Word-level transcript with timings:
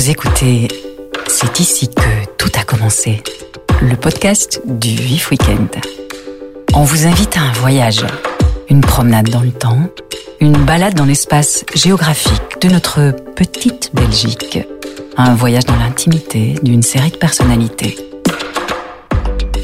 Vous 0.00 0.08
écoutez 0.08 0.66
C'est 1.26 1.60
ici 1.60 1.86
que 1.86 2.34
tout 2.38 2.50
a 2.58 2.64
commencé, 2.64 3.22
le 3.82 3.94
podcast 3.96 4.62
du 4.64 4.94
Vif 4.94 5.30
Weekend. 5.30 5.68
On 6.72 6.84
vous 6.84 7.06
invite 7.06 7.36
à 7.36 7.40
un 7.40 7.52
voyage, 7.52 8.06
une 8.70 8.80
promenade 8.80 9.28
dans 9.28 9.42
le 9.42 9.50
temps, 9.50 9.90
une 10.40 10.56
balade 10.56 10.94
dans 10.94 11.04
l'espace 11.04 11.66
géographique 11.74 12.62
de 12.62 12.70
notre 12.70 13.14
petite 13.36 13.90
Belgique, 13.92 14.60
un 15.18 15.34
voyage 15.34 15.66
dans 15.66 15.76
l'intimité 15.76 16.54
d'une 16.62 16.82
série 16.82 17.10
de 17.10 17.18
personnalités. 17.18 17.98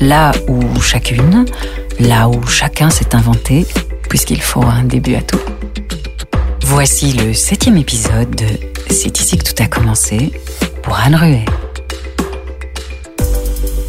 Là 0.02 0.32
où 0.48 0.82
chacune, 0.82 1.46
là 1.98 2.28
où 2.28 2.46
chacun 2.46 2.90
s'est 2.90 3.14
inventé, 3.14 3.66
puisqu'il 4.10 4.42
faut 4.42 4.64
un 4.64 4.84
début 4.84 5.14
à 5.14 5.22
tout. 5.22 5.40
Voici 6.60 7.14
le 7.14 7.32
septième 7.32 7.78
épisode 7.78 8.36
de 8.36 8.75
C'est 8.90 9.20
ici 9.20 9.36
que 9.36 9.44
tout 9.44 9.62
a 9.62 9.66
commencé 9.66 10.32
pour 10.82 10.96
Anne 10.96 11.14
Ruet. 11.14 11.44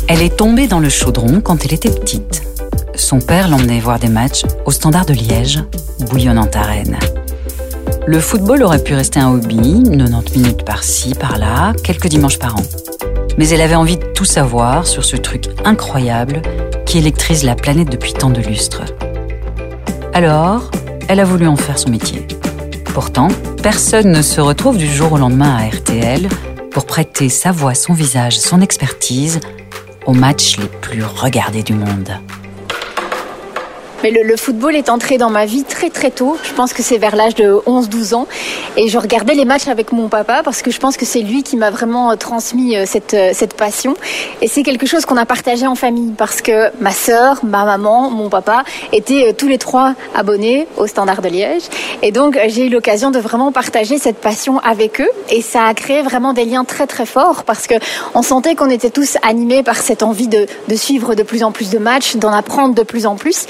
Elle 0.08 0.22
est 0.22 0.36
tombée 0.36 0.68
dans 0.68 0.80
le 0.80 0.90
chaudron 0.90 1.42
quand 1.42 1.66
elle 1.66 1.74
était 1.74 1.92
petite. 1.92 2.44
Son 2.96 3.20
père 3.20 3.50
l'emmenait 3.50 3.80
voir 3.80 4.00
des 4.00 4.08
matchs 4.08 4.44
au 4.66 4.72
Standard 4.72 5.06
de 5.06 5.14
Liège, 5.14 5.64
bouillonnante 6.10 6.56
arène. 6.56 6.98
Le 8.06 8.20
football 8.20 8.64
aurait 8.64 8.84
pu 8.84 8.94
rester 8.94 9.20
un 9.20 9.32
hobby, 9.32 9.84
90 9.84 10.38
minutes 10.38 10.64
par-ci, 10.64 11.14
par-là, 11.14 11.74
quelques 11.84 12.08
dimanches 12.08 12.40
par 12.40 12.56
an. 12.56 12.64
Mais 13.38 13.50
elle 13.50 13.62
avait 13.62 13.76
envie 13.76 13.98
de 13.98 14.06
tout 14.16 14.26
savoir 14.26 14.88
sur 14.88 15.04
ce 15.04 15.18
truc 15.18 15.46
incroyable 15.66 16.42
qui 16.86 16.98
électrise 16.98 17.44
la 17.44 17.56
planète 17.56 17.90
depuis 17.90 18.14
tant 18.14 18.30
de 18.30 18.40
lustres. 18.40 18.84
Alors, 20.14 20.72
elle 21.10 21.20
a 21.20 21.26
voulu 21.26 21.48
en 21.48 21.58
faire 21.58 21.78
son 21.78 21.90
métier. 21.90 22.26
Pourtant, 22.94 23.28
personne 23.70 24.14
ne 24.14 24.22
se 24.22 24.40
retrouve 24.40 24.78
du 24.78 24.88
jour 24.88 25.12
au 25.12 25.18
lendemain 25.18 25.58
à 25.58 25.68
RTL 25.68 26.30
pour 26.72 26.86
prêter 26.86 27.28
sa 27.28 27.52
voix, 27.52 27.74
son 27.74 27.92
visage, 27.92 28.40
son 28.40 28.62
expertise 28.62 29.42
aux 30.06 30.14
matchs 30.14 30.58
les 30.58 30.70
plus 30.70 31.04
regardés 31.04 31.64
du 31.64 31.74
monde. 31.74 32.18
Mais 34.04 34.12
le, 34.12 34.24
le, 34.24 34.38
football 34.38 34.76
est 34.76 34.90
entré 34.90 35.18
dans 35.18 35.30
ma 35.30 35.46
vie 35.46 35.64
très 35.64 35.90
très 35.90 36.12
tôt. 36.12 36.38
Je 36.44 36.54
pense 36.54 36.74
que 36.74 36.84
c'est 36.84 36.98
vers 36.98 37.16
l'âge 37.16 37.36
de 37.36 37.60
11-12 37.66 38.14
ans. 38.14 38.28
Et 38.76 38.90
je 38.90 38.98
regardais 38.98 39.34
les 39.34 39.46
matchs 39.46 39.68
avec 39.68 39.92
mon 39.92 40.08
papa 40.08 40.42
parce 40.44 40.62
que 40.62 40.70
je 40.70 40.80
pense 40.80 40.98
que 40.98 41.06
c'est 41.06 41.22
lui 41.22 41.42
qui 41.42 41.58
m'a 41.58 41.72
vraiment 41.72 42.12
euh, 42.12 42.16
transmis 42.16 42.76
euh, 42.76 42.84
cette, 42.86 43.16
euh, 43.16 43.32
cette 43.34 43.56
passion. 43.56 43.96
Et 44.42 44.48
c'est 44.48 44.64
quelque 44.64 44.86
chose 44.86 45.06
qu'on 45.06 45.18
a 45.18 45.26
partagé 45.26 45.66
en 45.66 45.76
famille 45.76 46.14
parce 46.16 46.42
que 46.42 46.70
ma 46.80 46.92
sœur, 46.92 47.40
ma 47.44 47.66
maman, 47.66 48.12
mon 48.12 48.30
papa 48.30 48.64
étaient 48.94 49.34
tous 49.34 49.48
les 49.48 49.58
trois 49.58 49.96
abonnés 50.14 50.68
au 50.78 50.86
Standard 50.86 51.22
de 51.22 51.30
Liège. 51.30 51.64
Et 52.04 52.12
donc 52.12 52.40
j'ai 52.48 52.68
eu 52.68 52.70
l'occasion 52.70 53.10
de 53.10 53.20
vraiment 53.20 53.52
partager 53.52 53.98
cette 53.98 54.18
passion 54.18 54.60
avec 54.60 55.02
eux. 55.02 55.10
Et 55.32 55.42
ça 55.42 55.64
a 55.66 55.74
créé 55.74 56.04
vraiment 56.04 56.34
des 56.34 56.46
liens 56.46 56.66
très 56.66 56.86
très 56.86 57.06
forts 57.06 57.44
parce 57.46 57.66
que 57.66 57.76
on 58.14 58.22
sentait 58.22 58.56
qu'on 58.56 58.70
était 58.70 58.92
tous 58.92 59.18
animés 59.24 59.64
par 59.64 59.78
cette 59.78 60.04
envie 60.04 60.28
de, 60.28 60.46
de 60.68 60.76
suivre 60.76 61.16
de 61.16 61.24
plus 61.24 61.44
en 61.44 61.52
plus 61.52 61.72
de 61.72 61.80
matchs, 61.80 62.16
d'en 62.16 62.32
apprendre 62.32 62.76
de 62.76 62.84
plus 62.84 63.06
en 63.06 63.16
plus. 63.16 63.48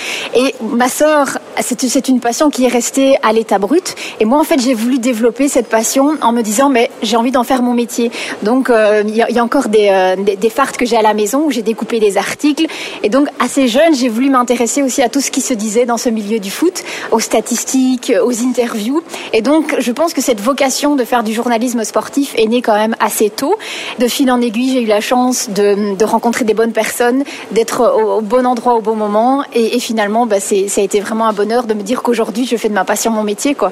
Ma 0.62 0.90
sœur, 0.90 1.40
c'est 1.62 2.08
une 2.08 2.20
passion 2.20 2.50
qui 2.50 2.66
est 2.66 2.70
restée 2.70 3.16
à 3.24 3.34
l'état 3.34 3.58
brut. 3.58 3.96
Et 4.20 4.26
moi, 4.26 4.40
en 4.40 4.44
fait, 4.44 4.60
j'ai 4.60 4.74
voulu 4.74 5.00
développer 5.00 5.48
cette 5.48 5.68
passion 5.68 6.18
en 6.22 6.32
me 6.32 6.42
disant, 6.42 6.70
mais 6.70 6.92
j'ai 7.02 7.18
envie 7.18 7.32
d'en 7.32 7.44
faire 7.44 7.64
mon 7.64 7.74
métier. 7.74 8.12
Donc, 8.44 8.68
il 8.70 8.76
euh, 8.76 9.04
y, 9.04 9.34
y, 9.34 9.40
a 9.40 9.44
encore 9.44 9.70
des, 9.70 9.90
euh, 9.90 10.16
des, 10.16 10.36
des 10.36 10.50
fartes 10.50 10.78
que 10.78 10.86
j'ai 10.86 10.98
à 10.98 11.02
la 11.02 11.14
maison 11.14 11.46
où 11.46 11.52
j'ai 11.52 11.64
découpé 11.64 12.00
des 12.00 12.18
articles. 12.18 12.68
Et 13.04 13.10
donc, 13.10 13.28
assez 13.40 13.68
jeune, 13.68 13.96
j'ai 13.96 14.10
voulu 14.10 14.30
m'intéresser 14.30 14.84
aussi 14.84 15.02
à 15.02 15.10
tout 15.10 15.22
ce 15.22 15.32
qui 15.32 15.42
se 15.42 15.54
disait 15.54 15.86
dans 15.86 15.98
ce 15.98 16.10
milieu 16.10 16.40
du 16.40 16.52
foot, 16.52 16.84
aux 17.12 17.20
statistiques, 17.20 18.14
aux 18.24 18.44
interviews. 18.44 19.02
Et 19.34 19.42
donc, 19.42 19.76
je 19.80 19.92
pense 19.92 20.14
que 20.14 20.22
cette 20.22 20.42
vocation 20.42 20.96
de 20.96 21.04
faire 21.04 21.24
du 21.24 21.34
journalisme 21.34 21.84
sportif 21.84 22.34
est 22.38 22.46
née 22.46 22.62
quand 22.62 22.76
même 22.76 22.96
assez 23.00 23.30
tôt. 23.30 23.56
De 24.00 24.08
fil 24.08 24.30
en 24.30 24.42
aiguille, 24.42 24.74
j'ai 24.74 24.82
eu 24.84 24.88
la 24.88 25.02
chance 25.02 25.50
de, 25.50 25.96
de, 25.96 26.06
rencontrer 26.06 26.46
des 26.46 26.54
bonnes 26.54 26.74
personnes, 26.74 27.24
d'être 27.52 27.82
au, 27.82 28.18
au, 28.18 28.22
bon 28.22 28.46
endroit 28.46 28.76
au 28.76 28.82
bon 28.82 28.96
moment. 28.96 29.44
Et, 29.54 29.76
et 29.76 29.80
finalement, 29.80 30.27
bah, 30.28 30.40
ça 30.40 30.56
a 30.56 30.84
été 30.84 31.00
vraiment 31.00 31.28
un 31.28 31.34
bonheur 31.34 31.66
de 31.66 31.74
me 31.74 31.82
dire 31.82 32.04
qu'aujourd'hui, 32.04 32.46
je 32.46 32.56
fais 32.56 32.70
de 32.70 32.74
ma 32.74 32.86
passion 32.86 33.12
mon 33.12 33.24
métier, 33.24 33.56
quoi. 33.56 33.72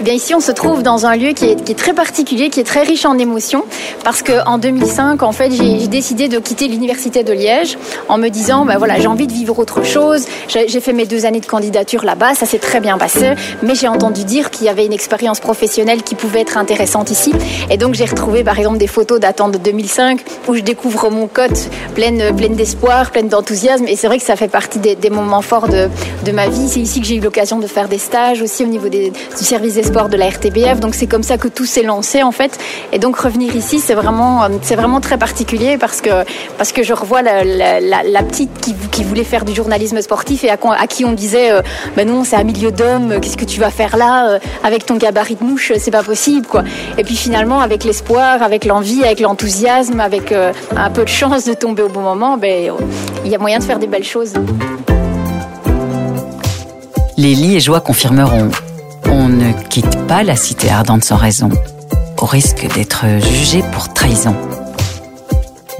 Eh 0.00 0.04
bien 0.04 0.14
ici, 0.14 0.32
on 0.32 0.38
se 0.38 0.52
trouve 0.52 0.84
dans 0.84 1.06
un 1.06 1.16
lieu 1.16 1.32
qui 1.32 1.46
est, 1.46 1.76
très 1.76 1.92
particulier, 1.92 2.50
qui 2.50 2.60
est 2.60 2.64
très 2.64 2.82
riche 2.82 3.04
en 3.04 3.18
émotions, 3.18 3.64
parce 4.04 4.22
que 4.22 4.46
en 4.46 4.58
2005, 4.58 5.24
en 5.24 5.32
fait, 5.32 5.50
j'ai 5.50 5.88
décidé 5.88 6.28
de 6.28 6.38
quitter 6.38 6.68
l'université 6.68 7.24
de 7.24 7.32
Liège 7.32 7.76
en 8.08 8.16
me 8.16 8.28
disant, 8.28 8.64
ben 8.64 8.78
voilà, 8.78 9.00
j'ai 9.00 9.08
envie 9.08 9.26
de 9.26 9.32
vivre 9.32 9.58
autre 9.58 9.84
chose. 9.84 10.26
J'ai 10.46 10.80
fait 10.80 10.92
mes 10.92 11.04
deux 11.04 11.26
années 11.26 11.40
de 11.40 11.46
candidature 11.46 12.04
là-bas, 12.04 12.34
ça 12.34 12.46
s'est 12.46 12.60
très 12.60 12.78
bien 12.78 12.96
passé, 12.96 13.32
mais 13.64 13.74
j'ai 13.74 13.88
entendu 13.88 14.22
dire 14.22 14.50
qu'il 14.50 14.66
y 14.66 14.68
avait 14.68 14.86
une 14.86 14.92
expérience 14.92 15.40
professionnelle 15.40 16.04
qui 16.04 16.14
pouvait 16.14 16.42
être 16.42 16.58
intéressante 16.58 17.10
ici, 17.10 17.32
et 17.68 17.76
donc 17.76 17.94
j'ai 17.94 18.04
retrouvé 18.04 18.44
par 18.44 18.56
exemple 18.56 18.78
des 18.78 18.86
photos 18.86 19.18
datant 19.18 19.48
de 19.48 19.58
2005 19.58 20.20
où 20.46 20.54
je 20.54 20.60
découvre 20.60 21.10
mon 21.10 21.26
cote 21.26 21.70
pleine, 21.96 22.36
pleine 22.36 22.54
d'espoir, 22.54 23.10
pleine 23.10 23.28
d'enthousiasme, 23.28 23.86
et 23.88 23.96
c'est 23.96 24.06
vrai 24.06 24.18
que 24.18 24.24
ça 24.24 24.36
fait 24.36 24.46
partie 24.46 24.78
des, 24.78 25.10
moments 25.10 25.42
forts 25.42 25.68
de, 25.68 25.88
de 26.24 26.32
ma 26.32 26.48
vie. 26.48 26.68
C'est 26.68 26.80
ici 26.80 27.00
que 27.00 27.06
j'ai 27.06 27.16
eu 27.16 27.20
l'occasion 27.20 27.58
de 27.58 27.66
faire 27.66 27.88
des 27.88 27.98
stages 27.98 28.42
aussi 28.42 28.62
au 28.62 28.68
niveau 28.68 28.88
du 28.88 29.10
service 29.32 29.74
des 29.74 29.87
de 29.90 30.16
la 30.16 30.28
RTBF. 30.28 30.80
Donc 30.80 30.94
c'est 30.94 31.06
comme 31.06 31.22
ça 31.22 31.38
que 31.38 31.48
tout 31.48 31.64
s'est 31.64 31.82
lancé 31.82 32.22
en 32.22 32.32
fait. 32.32 32.58
Et 32.92 32.98
donc 32.98 33.16
revenir 33.16 33.56
ici, 33.56 33.80
c'est 33.80 33.94
vraiment, 33.94 34.46
c'est 34.62 34.76
vraiment 34.76 35.00
très 35.00 35.16
particulier 35.16 35.78
parce 35.78 36.00
que 36.00 36.10
parce 36.56 36.72
que 36.72 36.82
je 36.82 36.92
revois 36.92 37.22
la, 37.22 38.22
petite 38.22 38.50
qui, 38.60 39.04
voulait 39.04 39.24
faire 39.24 39.44
du 39.44 39.54
journalisme 39.54 40.00
sportif 40.02 40.44
et 40.44 40.50
à, 40.50 40.86
qui 40.86 41.04
on 41.04 41.12
disait, 41.12 41.52
euh, 41.52 41.62
ben 41.96 42.06
non, 42.06 42.24
c'est 42.24 42.36
un 42.36 42.44
milieu 42.44 42.70
d'hommes. 42.70 43.20
Qu'est-ce 43.20 43.36
que 43.36 43.44
tu 43.44 43.60
vas 43.60 43.70
faire 43.70 43.96
là 43.96 44.28
euh, 44.28 44.38
avec 44.62 44.84
ton 44.84 44.96
gabarit 44.96 45.36
de 45.36 45.44
mouche 45.44 45.72
C'est 45.78 45.90
pas 45.90 46.02
possible 46.02 46.46
quoi. 46.46 46.64
Et 46.98 47.04
puis 47.04 47.16
finalement, 47.16 47.60
avec 47.60 47.84
l'espoir, 47.84 48.42
avec 48.42 48.64
l'envie, 48.64 49.02
avec 49.02 49.20
l'enthousiasme, 49.20 50.00
avec 50.00 50.32
euh, 50.32 50.52
un 50.76 50.90
peu 50.90 51.04
de 51.04 51.08
chance 51.08 51.44
de 51.44 51.54
tomber 51.54 51.82
au 51.82 51.88
bon 51.88 52.02
moment, 52.02 52.36
ben 52.36 52.72
il 53.24 53.30
y 53.30 53.34
a 53.34 53.38
moyen 53.38 53.58
de 53.58 53.64
faire 53.64 53.78
des 53.78 53.86
belles 53.86 54.04
choses. 54.04 54.34
Les 57.16 57.34
Liégeois 57.34 57.80
confirmeront 57.80 58.50
on 59.18 59.28
ne 59.28 59.52
quitte 59.52 60.06
pas 60.06 60.22
la 60.22 60.36
cité 60.36 60.70
ardente 60.70 61.02
sans 61.02 61.16
raison, 61.16 61.50
au 62.22 62.24
risque 62.24 62.72
d'être 62.72 63.04
jugé 63.20 63.64
pour 63.72 63.92
trahison. 63.92 64.34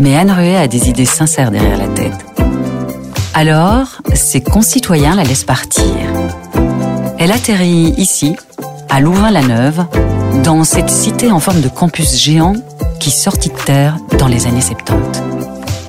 Mais 0.01 0.17
Anne 0.17 0.33
Ruet 0.33 0.57
a 0.57 0.67
des 0.67 0.89
idées 0.89 1.05
sincères 1.05 1.53
derrière 1.53 1.79
la 1.79 1.87
tête. 1.87 2.27
Alors, 3.35 4.03
ses 4.15 4.41
concitoyens 4.41 5.15
la 5.15 5.23
laissent 5.23 5.45
partir. 5.45 5.85
Elle 7.19 7.31
atterrit 7.31 7.95
ici, 7.97 8.35
à 8.89 9.01
Louvain-la-Neuve, 9.01 9.85
dans 10.43 10.65
cette 10.65 10.91
cité 10.91 11.31
en 11.31 11.39
forme 11.39 11.61
de 11.61 11.69
campus 11.69 12.19
géant 12.21 12.55
qui 12.99 13.13
sortit 13.13 13.51
de 13.51 13.65
terre 13.65 13.99
dans 14.19 14.27
les 14.27 14.49
années 14.49 14.61
70. 14.61 15.23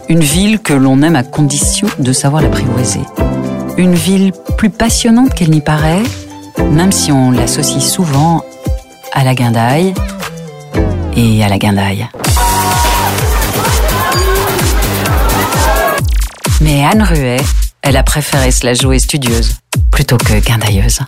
Une 0.07 0.21
ville 0.21 0.59
que 0.59 0.73
l'on 0.73 1.01
aime 1.01 1.15
à 1.15 1.23
condition 1.23 1.87
de 1.97 2.13
savoir 2.13 2.43
l'apprivoiser. 2.43 3.01
Une 3.77 3.95
ville 3.95 4.33
plus 4.57 4.69
passionnante 4.69 5.33
qu'elle 5.33 5.49
n'y 5.49 5.61
paraît, 5.61 6.03
même 6.71 6.91
si 6.91 7.11
on 7.11 7.31
l'associe 7.31 7.83
souvent 7.83 8.43
à 9.13 9.23
la 9.23 9.35
guindaille 9.35 9.93
et 11.15 11.43
à 11.43 11.49
la 11.49 11.57
guindaille. 11.57 12.07
Mais 16.61 16.83
Anne 16.85 17.03
Ruet, 17.03 17.41
elle 17.81 17.97
a 17.97 18.03
préféré 18.03 18.51
se 18.51 18.65
la 18.65 18.73
jouer 18.73 18.99
studieuse 18.99 19.55
plutôt 19.91 20.17
que 20.17 20.39
guindailleuse. 20.39 20.99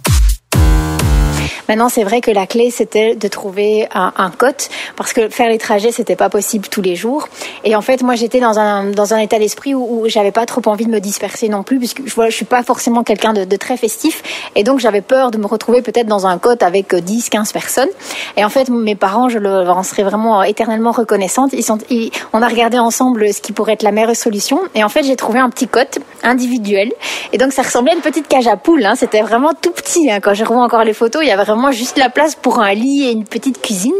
Maintenant, 1.71 1.87
c'est 1.87 2.03
vrai 2.03 2.19
que 2.19 2.31
la 2.31 2.47
clé, 2.47 2.69
c'était 2.69 3.15
de 3.15 3.27
trouver 3.29 3.87
un, 3.93 4.29
cote, 4.37 4.67
parce 4.97 5.13
que 5.13 5.29
faire 5.29 5.47
les 5.47 5.57
trajets, 5.57 5.93
c'était 5.93 6.17
pas 6.17 6.27
possible 6.27 6.67
tous 6.67 6.81
les 6.81 6.97
jours. 6.97 7.29
Et 7.63 7.77
en 7.77 7.81
fait, 7.81 8.03
moi, 8.03 8.15
j'étais 8.15 8.41
dans 8.41 8.59
un, 8.59 8.91
dans 8.91 9.13
un 9.13 9.19
état 9.19 9.39
d'esprit 9.39 9.73
où, 9.73 10.01
où 10.01 10.09
j'avais 10.09 10.33
pas 10.33 10.45
trop 10.45 10.61
envie 10.65 10.83
de 10.83 10.89
me 10.89 10.99
disperser 10.99 11.47
non 11.47 11.63
plus, 11.63 11.79
puisque 11.79 12.01
je, 12.05 12.13
je 12.25 12.35
suis 12.35 12.43
pas 12.43 12.61
forcément 12.63 13.03
quelqu'un 13.03 13.31
de, 13.31 13.55
très 13.55 13.77
festif. 13.77 14.21
Et 14.57 14.65
donc, 14.65 14.81
j'avais 14.81 14.99
peur 14.99 15.31
de 15.31 15.37
me 15.37 15.47
retrouver 15.47 15.81
peut-être 15.81 16.07
dans 16.07 16.27
un 16.27 16.39
cote 16.39 16.61
avec 16.61 16.93
10, 16.93 17.29
15 17.29 17.53
personnes. 17.53 17.87
Et 18.35 18.43
en 18.43 18.49
fait, 18.49 18.67
mes 18.67 18.95
parents, 18.95 19.29
je 19.29 19.39
leur 19.39 19.78
en 19.78 19.84
serais 19.84 20.03
vraiment 20.03 20.43
éternellement 20.43 20.91
reconnaissante. 20.91 21.55
On 22.34 22.41
a 22.41 22.47
regardé 22.49 22.79
ensemble 22.79 23.34
ce 23.34 23.40
qui 23.40 23.53
pourrait 23.53 23.73
être 23.73 23.84
la 23.84 23.93
meilleure 23.93 24.13
solution. 24.17 24.59
Et 24.75 24.84
en 24.84 24.90
fait, 24.90 25.03
j'ai 25.03 25.16
trouvé 25.16 25.40
un 25.40 25.49
petit 25.49 25.69
cote 25.69 25.99
individuel. 26.22 26.91
Et 27.31 27.37
donc, 27.37 27.53
ça 27.53 27.61
ressemblait 27.61 27.93
à 27.93 27.96
une 27.96 28.01
petite 28.01 28.28
cage 28.28 28.47
à 28.47 28.57
poules. 28.57 28.85
Hein. 28.85 28.96
C'était 28.97 29.22
vraiment 29.22 29.53
tout 29.53 29.72
petit. 29.72 30.11
Hein. 30.11 30.19
Quand 30.19 30.34
je 30.34 30.43
revois 30.43 30.66
encore 30.66 30.84
les 30.84 30.93
photos, 30.93 31.22
il 31.23 31.29
y 31.29 31.31
avait 31.31 31.46
vraiment 31.46 31.60
juste 31.69 31.99
la 31.99 32.09
place 32.09 32.34
pour 32.34 32.59
un 32.59 32.73
lit 32.73 33.03
et 33.03 33.11
une 33.11 33.25
petite 33.25 33.61
cuisine. 33.61 33.93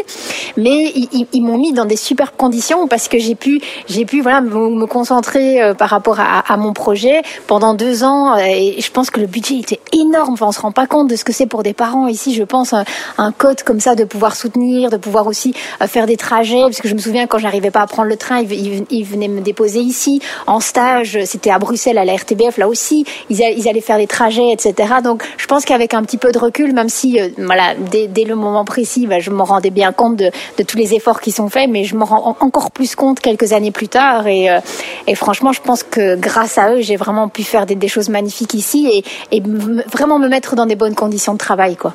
Mais 0.58 0.92
ils, 1.34 1.42
m'ont 1.44 1.58
mis 1.58 1.74
dans 1.74 1.86
des 1.86 1.96
superbes 1.96 2.36
conditions 2.36 2.88
parce 2.88 3.08
que 3.08 3.20
j'ai 3.20 3.36
pu, 3.36 3.62
j'ai 3.88 4.06
pu 4.06 4.22
voilà 4.22 4.42
me, 4.42 4.86
concentrer 4.86 5.62
euh, 5.62 5.74
par 5.74 5.90
rapport 5.90 6.20
à, 6.20 6.58
mon 6.58 6.74
projet 6.74 7.22
pendant 7.48 7.74
deux 7.74 8.04
ans. 8.04 8.38
Et 8.38 8.82
je 8.82 8.92
pense 8.92 9.12
que 9.12 9.20
le 9.20 9.28
budget 9.28 9.58
était 9.60 9.80
énorme. 9.94 10.34
Enfin, 10.34 10.48
on 10.48 10.52
se 10.52 10.62
rend 10.62 10.72
pas 10.72 10.88
compte 10.88 11.10
de 11.10 11.16
ce 11.16 11.24
que 11.24 11.34
c'est 11.34 11.46
pour 11.46 11.62
des 11.62 11.74
parents 11.74 12.08
ici. 12.08 12.34
Je 12.34 12.44
pense 12.44 12.74
un, 12.74 12.84
un 13.18 13.32
code 13.32 13.62
comme 13.64 13.80
ça 13.80 13.96
de 13.96 14.04
pouvoir 14.04 14.36
soutenir, 14.36 14.90
de 14.90 14.98
pouvoir 14.98 15.28
aussi 15.28 15.54
euh, 15.82 15.88
faire 15.88 16.08
des 16.08 16.18
trajets. 16.18 16.62
Parce 16.64 16.82
que 16.82 16.88
je 16.88 16.96
me 16.96 17.00
souviens 17.00 17.28
quand 17.28 17.38
j'arrivais 17.38 17.72
pas 17.72 17.82
à 17.82 17.88
prendre 17.88 18.10
le 18.10 18.18
train, 18.18 18.42
ils, 18.42 19.06
venaient 19.06 19.28
me 19.28 19.42
déposer 19.42 19.80
ici 19.80 20.22
en 20.48 20.60
stage. 20.60 21.20
C'était 21.26 21.52
à 21.52 21.60
Bruxelles 21.60 21.98
à 21.98 22.06
la 22.06 22.16
RTBF 22.16 22.58
là 22.58 22.68
aussi. 22.68 23.06
Ils, 23.30 23.40
ils 23.40 23.68
allaient 23.68 23.82
faire 23.82 23.98
des 23.98 24.08
trajets, 24.08 24.52
etc. 24.52 24.96
Donc 25.04 25.24
je 25.38 25.46
pense 25.46 25.66
qu'avec 25.66 25.94
un 25.94 26.04
petit 26.04 26.18
peu 26.18 26.32
de 26.32 26.40
recul, 26.40 26.74
même 26.74 26.90
si 26.90 27.20
voilà, 27.46 27.76
dès, 27.76 28.08
dès, 28.08 28.24
le 28.24 28.36
moment 28.36 28.66
précis, 28.66 29.08
bah, 29.08 29.20
je 29.20 29.30
me 29.30 29.42
rendais 29.42 29.70
bien 29.70 29.92
compte 29.92 30.18
de, 30.18 30.32
de, 30.58 30.64
tous 30.64 30.78
les 30.78 30.94
efforts 30.94 31.22
qui 31.22 31.32
sont 31.32 31.50
faits, 31.50 31.70
mais 31.70 31.84
je 31.84 31.96
me 31.96 32.04
rends 32.04 32.36
encore 32.40 32.72
plus 32.72 32.96
compte 32.96 33.20
quelques 33.20 33.54
années 33.54 33.72
plus 33.72 33.88
tard. 33.88 34.28
Et, 34.28 34.50
euh, 34.50 34.60
et 35.08 35.16
franchement, 35.16 35.52
je 35.54 35.62
pense 35.62 35.84
que 35.84 36.16
grâce 36.16 36.58
à 36.58 36.74
eux, 36.74 36.82
j'ai 36.82 36.96
vraiment 36.96 37.28
pu 37.28 37.44
faire 37.44 37.66
des, 37.66 37.76
des 37.76 37.88
choses 37.88 38.10
magnifiques 38.10 38.54
ici 38.54 39.04
et, 39.32 39.36
et 39.36 39.42
vraiment 39.92 40.20
me 40.20 40.28
mettre 40.28 40.56
dans 40.56 40.66
des 40.66 40.76
bonnes 40.76 40.96
conditions 40.96 41.34
de 41.34 41.40
travail, 41.40 41.76
quoi. 41.76 41.94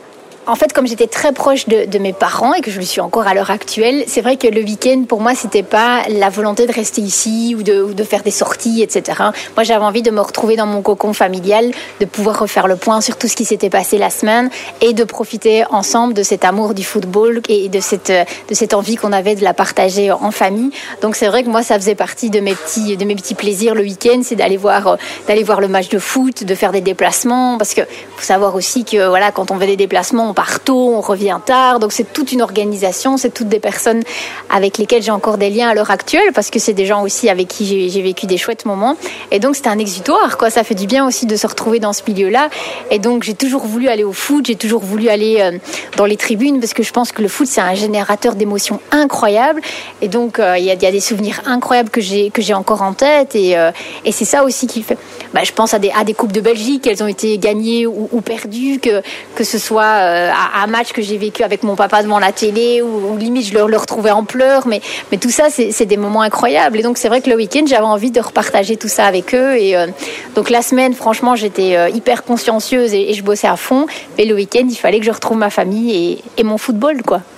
En 0.48 0.54
fait, 0.54 0.72
comme 0.72 0.86
j'étais 0.86 1.08
très 1.08 1.32
proche 1.32 1.66
de, 1.66 1.86
de, 1.86 1.98
mes 1.98 2.12
parents 2.12 2.54
et 2.54 2.60
que 2.60 2.70
je 2.70 2.78
le 2.78 2.84
suis 2.84 3.00
encore 3.00 3.26
à 3.26 3.34
l'heure 3.34 3.50
actuelle, 3.50 4.04
c'est 4.06 4.20
vrai 4.20 4.36
que 4.36 4.46
le 4.46 4.62
week-end, 4.62 5.02
pour 5.08 5.20
moi, 5.20 5.34
c'était 5.34 5.64
pas 5.64 6.02
la 6.08 6.28
volonté 6.28 6.68
de 6.68 6.72
rester 6.72 7.00
ici 7.00 7.56
ou 7.58 7.64
de, 7.64 7.82
ou 7.82 7.94
de 7.94 8.04
faire 8.04 8.22
des 8.22 8.30
sorties, 8.30 8.80
etc. 8.80 9.22
Moi, 9.56 9.64
j'avais 9.64 9.84
envie 9.84 10.02
de 10.02 10.12
me 10.12 10.20
retrouver 10.20 10.54
dans 10.54 10.66
mon 10.66 10.82
cocon 10.82 11.12
familial, 11.12 11.72
de 11.98 12.04
pouvoir 12.04 12.38
refaire 12.38 12.68
le 12.68 12.76
point 12.76 13.00
sur 13.00 13.18
tout 13.18 13.26
ce 13.26 13.34
qui 13.34 13.44
s'était 13.44 13.70
passé 13.70 13.98
la 13.98 14.08
semaine 14.08 14.48
et 14.80 14.92
de 14.92 15.02
profiter 15.02 15.64
ensemble 15.70 16.14
de 16.14 16.22
cet 16.22 16.44
amour 16.44 16.74
du 16.74 16.84
football 16.84 17.40
et 17.48 17.68
de 17.68 17.80
cette, 17.80 18.12
de 18.12 18.54
cette 18.54 18.72
envie 18.72 18.94
qu'on 18.94 19.12
avait 19.12 19.34
de 19.34 19.42
la 19.42 19.52
partager 19.52 20.12
en 20.12 20.30
famille. 20.30 20.70
Donc, 21.02 21.16
c'est 21.16 21.26
vrai 21.26 21.42
que 21.42 21.48
moi, 21.48 21.64
ça 21.64 21.74
faisait 21.74 21.96
partie 21.96 22.30
de 22.30 22.38
mes 22.38 22.54
petits, 22.54 22.96
de 22.96 23.04
mes 23.04 23.16
petits 23.16 23.34
plaisirs 23.34 23.74
le 23.74 23.82
week-end, 23.82 24.20
c'est 24.22 24.36
d'aller 24.36 24.58
voir, 24.58 24.96
d'aller 25.26 25.42
voir 25.42 25.60
le 25.60 25.66
match 25.66 25.88
de 25.88 25.98
foot, 25.98 26.44
de 26.44 26.54
faire 26.54 26.70
des 26.70 26.82
déplacements, 26.82 27.58
parce 27.58 27.74
que 27.74 27.80
faut 27.80 28.22
savoir 28.22 28.54
aussi 28.54 28.84
que 28.84 29.08
voilà, 29.08 29.32
quand 29.32 29.50
on 29.50 29.58
fait 29.58 29.66
des 29.66 29.76
déplacements, 29.76 30.35
part 30.36 30.60
tôt, 30.60 30.92
on 30.94 31.00
revient 31.00 31.38
tard. 31.44 31.80
Donc 31.80 31.92
c'est 31.92 32.12
toute 32.12 32.30
une 32.30 32.42
organisation, 32.42 33.16
c'est 33.16 33.30
toutes 33.30 33.48
des 33.48 33.58
personnes 33.58 34.02
avec 34.50 34.78
lesquelles 34.78 35.02
j'ai 35.02 35.10
encore 35.10 35.38
des 35.38 35.50
liens 35.50 35.70
à 35.70 35.74
l'heure 35.74 35.90
actuelle 35.90 36.30
parce 36.34 36.50
que 36.50 36.60
c'est 36.60 36.74
des 36.74 36.86
gens 36.86 37.02
aussi 37.02 37.28
avec 37.28 37.48
qui 37.48 37.88
j'ai 37.88 38.02
vécu 38.02 38.26
des 38.26 38.36
chouettes 38.36 38.66
moments. 38.66 38.96
Et 39.32 39.40
donc 39.40 39.56
c'était 39.56 39.70
un 39.70 39.78
exutoire, 39.78 40.36
quoi. 40.36 40.50
Ça 40.50 40.62
fait 40.62 40.74
du 40.74 40.86
bien 40.86 41.06
aussi 41.06 41.26
de 41.26 41.34
se 41.34 41.46
retrouver 41.46 41.80
dans 41.80 41.94
ce 41.94 42.02
milieu-là. 42.06 42.50
Et 42.90 42.98
donc 42.98 43.24
j'ai 43.24 43.34
toujours 43.34 43.66
voulu 43.66 43.88
aller 43.88 44.04
au 44.04 44.12
foot, 44.12 44.46
j'ai 44.46 44.56
toujours 44.56 44.82
voulu 44.82 45.08
aller 45.08 45.38
euh, 45.40 45.58
dans 45.96 46.04
les 46.04 46.16
tribunes 46.16 46.60
parce 46.60 46.74
que 46.74 46.82
je 46.82 46.92
pense 46.92 47.10
que 47.10 47.22
le 47.22 47.28
foot 47.28 47.46
c'est 47.48 47.62
un 47.62 47.74
générateur 47.74 48.34
d'émotions 48.34 48.80
incroyables. 48.92 49.62
Et 50.02 50.08
donc 50.08 50.38
euh, 50.38 50.58
il 50.58 50.64
y, 50.64 50.70
a, 50.70 50.76
des 50.76 51.00
souvenirs 51.00 51.40
incroyables 51.46 51.90
que 51.90 52.00
j'ai 52.02 52.54
encore 52.54 52.82
en 52.82 52.92
tête. 52.92 53.34
Et, 53.34 53.56
euh, 53.56 53.70
et 54.04 54.12
c'est 54.12 54.26
ça 54.26 54.44
aussi 54.44 54.66
qui 54.66 54.82
fait. 54.82 54.98
Bah, 55.32 55.40
je 55.44 55.52
pense 55.52 55.72
à 55.72 55.78
des, 55.78 55.90
à 55.90 56.04
des 56.04 56.12
coupes 56.14 56.32
de 56.32 56.42
Belgique, 56.42 56.86
elles 56.86 57.02
ont 57.02 57.08
été 57.08 57.38
gagnées 57.38 57.86
ou, 57.86 58.08
ou 58.12 58.20
perdues, 58.20 58.78
que 58.80 59.02
que 59.34 59.44
ce 59.44 59.58
soit 59.58 60.25
à, 60.32 60.62
un 60.62 60.66
match 60.66 60.92
que 60.92 61.02
j'ai 61.02 61.18
vécu 61.18 61.42
avec 61.42 61.62
mon 61.62 61.76
papa 61.76 62.02
devant 62.02 62.18
la 62.18 62.32
télé 62.32 62.82
ou, 62.82 63.16
limite 63.16 63.46
je 63.46 63.54
le, 63.54 63.76
retrouvais 63.76 64.10
en 64.10 64.24
pleurs 64.24 64.66
mais 64.66 64.80
tout 65.20 65.30
ça 65.30 65.44
c'est 65.50 65.86
des 65.86 65.96
moments 65.96 66.22
incroyables. 66.22 66.78
Et 66.78 66.82
donc 66.82 66.98
c'est 66.98 67.08
vrai 67.08 67.20
que 67.20 67.30
le 67.30 67.36
week-end 67.36 67.64
j'avais 67.66 67.84
envie 67.84 68.10
de 68.10 68.20
repartager 68.20 68.76
tout 68.76 68.88
ça 68.88 69.06
avec 69.06 69.34
eux. 69.34 69.56
Et 69.56 69.76
euh, 69.76 69.86
donc 70.34 70.50
la 70.50 70.62
semaine 70.62 70.94
franchement 70.94 71.36
j'étais 71.36 71.76
euh, 71.76 71.88
hyper 71.88 72.24
consciencieuse 72.24 72.94
et, 72.94 73.10
et, 73.10 73.14
je 73.14 73.22
bossais 73.22 73.48
à 73.48 73.56
fond. 73.56 73.86
Mais 74.18 74.24
le 74.24 74.34
week-end 74.34 74.66
il 74.68 74.76
fallait 74.76 74.98
que 74.98 75.06
je 75.06 75.10
retrouve 75.10 75.38
ma 75.38 75.50
famille 75.50 75.94
et, 75.94 76.22
et 76.36 76.42
mon 76.44 76.58
football 76.58 77.02
quoi. 77.02 77.22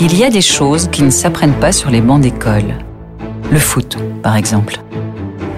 Il 0.00 0.18
y 0.18 0.24
a 0.24 0.28
des 0.28 0.42
choses 0.42 0.88
qui 0.88 1.02
ne 1.02 1.10
s'apprennent 1.10 1.54
pas 1.54 1.72
sur 1.72 1.88
les 1.88 2.00
bancs 2.00 2.20
d'école. 2.20 2.74
Le 3.50 3.58
foot 3.58 3.96
par 4.22 4.36
exemple. 4.36 4.76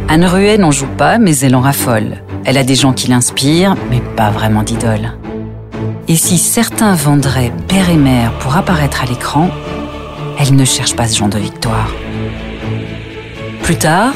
Anne 0.09 0.25
Ruet 0.25 0.57
n'en 0.57 0.71
joue 0.71 0.87
pas 0.87 1.19
mais 1.19 1.37
elle 1.39 1.57
en 1.57 1.61
raffole 1.61 2.23
Elle 2.49 2.59
a 2.59 2.63
des 2.63 2.77
gens 2.77 2.93
qui 2.93 3.09
l'inspirent, 3.09 3.75
mais 3.91 4.01
pas 4.01 4.31
vraiment 4.31 4.63
d'idole. 4.63 5.13
Et 6.07 6.15
si 6.15 6.39
certains 6.39 6.95
vendraient 6.95 7.53
père 7.67 7.91
et 7.91 7.97
mère 7.97 8.33
pour 8.39 8.57
apparaître 8.57 9.03
à 9.03 9.07
l'écran, 9.07 9.51
elle 10.39 10.55
ne 10.55 10.65
cherche 10.65 10.95
pas 10.95 11.09
ce 11.09 11.19
genre 11.19 11.29
de 11.29 11.39
victoire. 11.39 11.91
Plus 13.65 13.77
tard, 13.77 14.13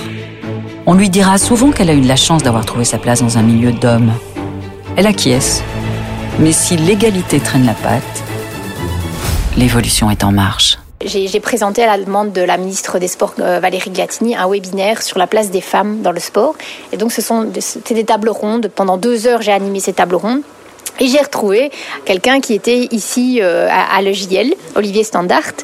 on 0.86 0.94
lui 0.94 1.10
dira 1.10 1.38
souvent 1.38 1.72
qu'elle 1.72 1.90
a 1.90 1.94
eu 1.94 2.00
de 2.00 2.06
la 2.06 2.14
chance 2.14 2.44
d'avoir 2.44 2.64
trouvé 2.64 2.84
sa 2.84 2.98
place 2.98 3.20
dans 3.20 3.36
un 3.36 3.42
milieu 3.42 3.72
d'hommes. 3.72 4.12
Elle 4.94 5.08
acquiesce. 5.08 5.64
Mais 6.38 6.52
si 6.52 6.76
l'égalité 6.76 7.40
traîne 7.40 7.66
la 7.66 7.74
patte, 7.74 8.22
l'évolution 9.56 10.08
est 10.08 10.22
en 10.22 10.30
marche. 10.30 10.78
J'ai 11.02 11.40
présenté 11.40 11.82
à 11.82 11.96
la 11.96 12.04
demande 12.04 12.32
de 12.32 12.42
la 12.42 12.58
ministre 12.58 12.98
des 12.98 13.08
Sports 13.08 13.32
euh, 13.38 13.58
Valérie 13.58 13.88
Glatini 13.88 14.36
un 14.36 14.46
webinaire 14.46 15.00
sur 15.00 15.18
la 15.18 15.26
place 15.26 15.50
des 15.50 15.62
femmes 15.62 16.02
dans 16.02 16.12
le 16.12 16.20
sport. 16.20 16.54
Et 16.92 16.98
donc 16.98 17.10
ce 17.10 17.22
sont 17.22 17.44
des, 17.44 17.62
des 17.88 18.04
tables 18.04 18.28
rondes. 18.28 18.68
Pendant 18.68 18.98
deux 18.98 19.26
heures, 19.26 19.40
j'ai 19.40 19.52
animé 19.52 19.80
ces 19.80 19.94
tables 19.94 20.16
rondes. 20.16 20.42
Et 20.98 21.08
j'ai 21.08 21.20
retrouvé 21.20 21.70
quelqu'un 22.04 22.40
qui 22.40 22.52
était 22.52 22.86
ici 22.90 23.38
euh, 23.40 23.66
à, 23.70 24.02
l'EJL, 24.02 24.52
Olivier 24.74 25.02
Standard, 25.02 25.54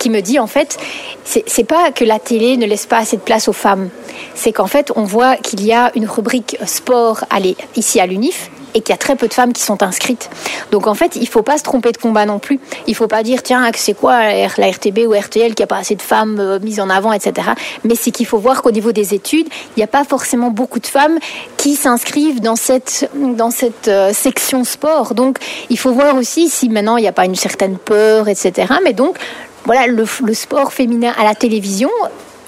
qui 0.00 0.10
me 0.10 0.20
dit 0.22 0.40
en 0.40 0.48
fait, 0.48 0.76
c'est 1.22 1.64
pas 1.64 1.92
que 1.92 2.04
la 2.04 2.18
télé 2.18 2.56
ne 2.56 2.66
laisse 2.66 2.86
pas 2.86 2.98
assez 2.98 3.16
de 3.16 3.22
place 3.22 3.46
aux 3.46 3.52
femmes, 3.52 3.90
c'est 4.34 4.50
qu'en 4.50 4.66
fait 4.66 4.90
on 4.96 5.04
voit 5.04 5.36
qu'il 5.36 5.64
y 5.64 5.72
a 5.72 5.92
une 5.94 6.06
rubrique 6.08 6.56
sport 6.66 7.24
allez, 7.30 7.56
ici 7.76 8.00
à 8.00 8.06
l'UNIF 8.06 8.50
et 8.74 8.80
qu'il 8.80 8.90
y 8.90 8.94
a 8.94 8.98
très 8.98 9.16
peu 9.16 9.28
de 9.28 9.34
femmes 9.34 9.52
qui 9.52 9.62
sont 9.62 9.82
inscrites. 9.82 10.30
Donc 10.70 10.86
en 10.86 10.94
fait, 10.94 11.16
il 11.16 11.28
faut 11.28 11.42
pas 11.42 11.58
se 11.58 11.62
tromper 11.62 11.92
de 11.92 11.96
combat 11.98 12.26
non 12.26 12.38
plus. 12.38 12.60
Il 12.86 12.94
faut 12.94 13.08
pas 13.08 13.22
dire 13.22 13.42
tiens 13.42 13.70
c'est 13.74 13.94
quoi 13.94 14.20
la 14.58 14.70
RTB 14.70 15.00
ou 15.06 15.12
RTL 15.12 15.54
qui 15.54 15.62
a 15.62 15.66
pas 15.66 15.78
assez 15.78 15.94
de 15.94 16.02
femmes 16.02 16.38
euh, 16.38 16.58
mises 16.60 16.80
en 16.80 16.90
avant, 16.90 17.12
etc. 17.12 17.48
Mais 17.84 17.94
c'est 17.94 18.10
qu'il 18.10 18.26
faut 18.26 18.38
voir 18.38 18.62
qu'au 18.62 18.70
niveau 18.70 18.92
des 18.92 19.14
études, 19.14 19.48
il 19.76 19.78
n'y 19.78 19.82
a 19.82 19.88
pas 19.88 20.04
forcément 20.04 20.50
beaucoup 20.50 20.80
de 20.80 20.86
femmes 20.86 21.18
qui 21.56 21.76
s'inscrivent 21.76 22.40
dans 22.40 22.56
cette 22.56 23.10
dans 23.14 23.50
cette 23.50 23.88
euh, 23.88 24.12
section 24.12 24.64
sport. 24.64 25.14
Donc 25.14 25.38
il 25.68 25.78
faut 25.78 25.92
voir 25.92 26.16
aussi 26.16 26.48
si 26.48 26.68
maintenant 26.68 26.96
il 26.96 27.02
n'y 27.02 27.08
a 27.08 27.12
pas 27.12 27.24
une 27.24 27.36
certaine 27.36 27.78
peur, 27.78 28.28
etc. 28.28 28.74
Mais 28.84 28.92
donc 28.92 29.16
voilà 29.64 29.86
le, 29.86 30.04
le 30.24 30.34
sport 30.34 30.72
féminin 30.72 31.12
à 31.18 31.24
la 31.24 31.34
télévision 31.34 31.90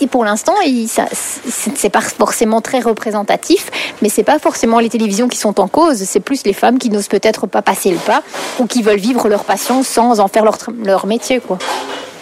et 0.02 0.06
pour 0.08 0.24
l'instant 0.24 0.54
c'est 1.46 1.90
pas 1.90 2.00
forcément 2.00 2.60
très 2.60 2.80
représentatif 2.80 3.70
mais 4.02 4.08
c'est 4.08 4.24
pas 4.24 4.38
forcément 4.38 4.80
les 4.80 4.88
télévisions 4.88 5.28
qui 5.28 5.38
sont 5.38 5.60
en 5.60 5.68
cause. 5.68 6.02
C'est 6.02 6.20
plus 6.20 6.44
les 6.44 6.52
femmes 6.52 6.78
qui 6.78 6.90
n'osent 6.90 7.08
peut-être 7.08 7.46
pas 7.46 7.62
passer 7.62 7.90
le 7.90 7.98
pas 7.98 8.22
ou 8.58 8.66
qui 8.66 8.82
veulent 8.82 8.98
vivre 8.98 9.28
leur 9.28 9.44
passion 9.44 9.82
sans 9.82 10.20
en 10.20 10.28
faire 10.28 10.44
leur, 10.44 10.58
leur 10.84 11.06
métier 11.06 11.40
quoi 11.40 11.58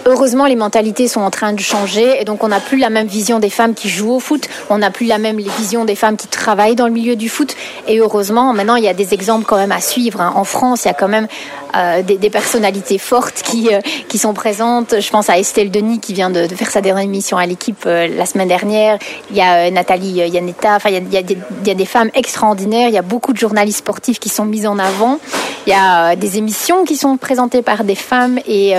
heureusement 0.06 0.46
les 0.46 0.56
mentalités 0.56 1.08
sont 1.08 1.20
en 1.20 1.30
train 1.30 1.52
de 1.52 1.60
changer 1.60 2.20
et 2.20 2.24
donc 2.24 2.42
on 2.44 2.48
n'a 2.48 2.60
plus 2.60 2.78
la 2.78 2.90
même 2.90 3.06
vision 3.06 3.38
des 3.38 3.50
femmes 3.50 3.74
qui 3.74 3.88
jouent 3.88 4.12
au 4.12 4.20
foot. 4.20 4.48
On 4.68 4.78
n'a 4.78 4.90
plus 4.90 5.06
la 5.06 5.18
même 5.18 5.38
vision 5.38 5.84
des 5.84 5.96
femmes 5.96 6.16
qui 6.16 6.28
travaillent 6.28 6.76
dans 6.76 6.86
le 6.86 6.92
milieu 6.92 7.16
du 7.16 7.28
foot. 7.28 7.54
Et 7.88 7.98
heureusement 7.98 8.52
maintenant 8.52 8.76
il 8.76 8.84
y 8.84 8.88
a 8.88 8.94
des 8.94 9.14
exemples 9.14 9.44
quand 9.46 9.56
même 9.56 9.72
à 9.72 9.80
suivre 9.80 10.20
hein. 10.20 10.32
en 10.36 10.44
France 10.44 10.84
il 10.84 10.88
y 10.88 10.90
a 10.90 10.94
quand 10.94 11.08
même 11.08 11.28
euh, 11.76 12.02
des, 12.02 12.30
personnalités 12.30 12.98
fortes 12.98 13.42
qui, 13.44 13.72
euh, 13.72 13.80
qui 14.08 14.18
sont 14.18 14.34
présentes. 14.34 15.00
Je 15.00 15.10
pense 15.10 15.28
à 15.30 15.38
Estelle 15.38 15.70
Denis 15.70 16.00
qui 16.00 16.14
vient 16.14 16.30
de, 16.30 16.46
faire 16.48 16.70
sa 16.70 16.80
dernière 16.80 17.04
émission 17.04 17.38
à 17.38 17.46
l'équipe 17.46 17.84
euh, 17.86 18.08
la 18.08 18.26
semaine 18.26 18.48
dernière. 18.48 18.98
Il 19.30 19.36
y 19.36 19.40
a 19.40 19.70
Nathalie 19.70 20.28
Yanetta. 20.28 20.76
Enfin 20.76 20.90
il 20.90 21.12
y 21.12 21.16
a, 21.16 21.74
des, 21.74 21.84
femmes 21.84 22.10
extraordinaires. 22.14 22.88
Il 22.88 22.94
y 22.94 22.98
a 22.98 23.02
beaucoup 23.02 23.32
de 23.32 23.38
journalistes 23.38 23.78
sportifs 23.78 24.18
qui 24.18 24.28
sont 24.28 24.44
mis 24.44 24.66
en 24.66 24.78
avant. 24.78 25.18
Il 25.66 25.70
y 25.70 25.76
a 25.76 26.16
des 26.16 26.38
émissions 26.38 26.84
qui 26.84 26.96
sont 26.96 27.16
présentées 27.16 27.62
par 27.62 27.84
des 27.84 27.94
femmes 27.94 28.38
et, 28.46 28.74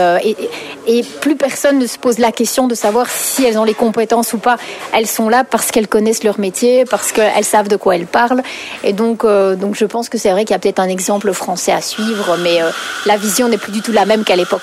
et 0.87 1.05
plus 1.11 1.35
personne 1.35 1.79
ne 1.79 1.87
se 1.87 1.97
pose 1.97 2.17
la 2.17 2.31
question 2.31 2.67
de 2.67 2.75
savoir 2.75 3.09
si 3.09 3.43
elles 3.45 3.57
ont 3.57 3.63
les 3.63 3.73
compétences 3.73 4.33
ou 4.33 4.37
pas. 4.37 4.57
Elles 4.93 5.07
sont 5.07 5.29
là 5.29 5.43
parce 5.43 5.71
qu'elles 5.71 5.87
connaissent 5.87 6.23
leur 6.23 6.39
métier 6.39 6.85
parce 6.85 7.11
qu'elles 7.11 7.45
savent 7.45 7.67
de 7.67 7.75
quoi 7.75 7.95
elles 7.95 8.07
parlent. 8.07 8.41
Et 8.83 8.93
donc 8.93 9.23
euh, 9.23 9.55
je 9.73 9.85
pense 9.85 10.09
que 10.09 10.17
c'est 10.17 10.31
vrai 10.31 10.45
qu'il 10.45 10.53
y 10.53 10.55
a 10.55 10.59
peut-être 10.59 10.79
un 10.79 10.89
exemple 10.89 11.31
français 11.33 11.71
à 11.71 11.81
suivre 11.81 12.37
mais 12.37 12.61
euh, 12.61 12.69
la 13.05 13.17
vision 13.17 13.47
n'est 13.47 13.57
plus 13.57 13.71
du 13.71 13.81
tout 13.81 13.91
la 13.91 14.05
même 14.05 14.23
qu'à 14.23 14.35
l'époque 14.35 14.61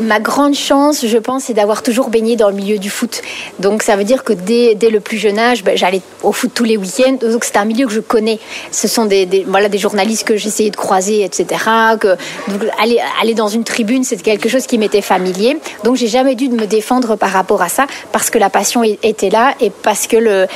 ma 0.00 0.20
grande 0.20 0.54
chance 0.54 1.04
je 1.06 1.18
pense 1.18 1.44
c'est 1.44 1.54
d'avoir 1.54 1.82
toujours 1.82 2.08
baigné 2.08 2.36
dans 2.36 2.48
le 2.48 2.54
milieu 2.54 2.78
du 2.78 2.90
foot. 2.90 3.22
Donc 3.58 3.82
ça 3.82 3.96
veut 3.96 4.04
dire 4.04 4.24
que 4.24 4.32
dès, 4.32 4.74
dès 4.74 4.90
le 4.90 5.00
plus 5.00 5.18
jeune 5.18 5.38
âge 5.38 5.62
j'allais 5.74 6.02
au 6.22 6.32
foot 6.32 6.50
tous 6.54 6.64
les 6.64 6.76
week-ends. 6.76 7.18
Donc 7.22 7.44
c'est 7.44 7.56
un 7.56 7.64
milieu 7.64 7.86
que 7.86 7.92
je 7.92 8.00
connais. 8.00 8.38
Ce 8.70 8.88
sont 8.88 9.06
des, 9.06 9.44
voilà 9.46 9.68
des 9.68 9.78
journalistes 9.78 10.26
que 10.26 10.36
j'essayais 10.36 10.70
de 10.70 10.76
croiser 10.76 11.24
etc 11.24 11.64
que 12.00 12.16
donc, 12.48 12.62
aller, 12.80 13.00
aller 13.20 13.34
dans 13.34 13.48
une 13.48 13.64
tribune 13.64 14.04
c'est 14.04 14.20
quelque 14.22 14.48
chose 14.48 14.66
qui 14.66 14.78
m'était 14.78 15.02
familier. 15.02 15.58
Donc 15.84 15.96
j'ai 15.96 16.08
jamais 16.08 16.34
dû 16.34 16.48
me 16.48 16.66
défendre 16.66 17.16
par 17.16 17.30
rapport 17.30 17.62
à 17.62 17.68
ça 17.68 17.86
parce 18.12 18.30
que 18.30 18.38
la 18.38 18.50
passion 18.50 18.82
était 18.82 19.30
là 19.30 19.54
et 19.60 19.70
parce 19.70 20.06
que 20.06 20.46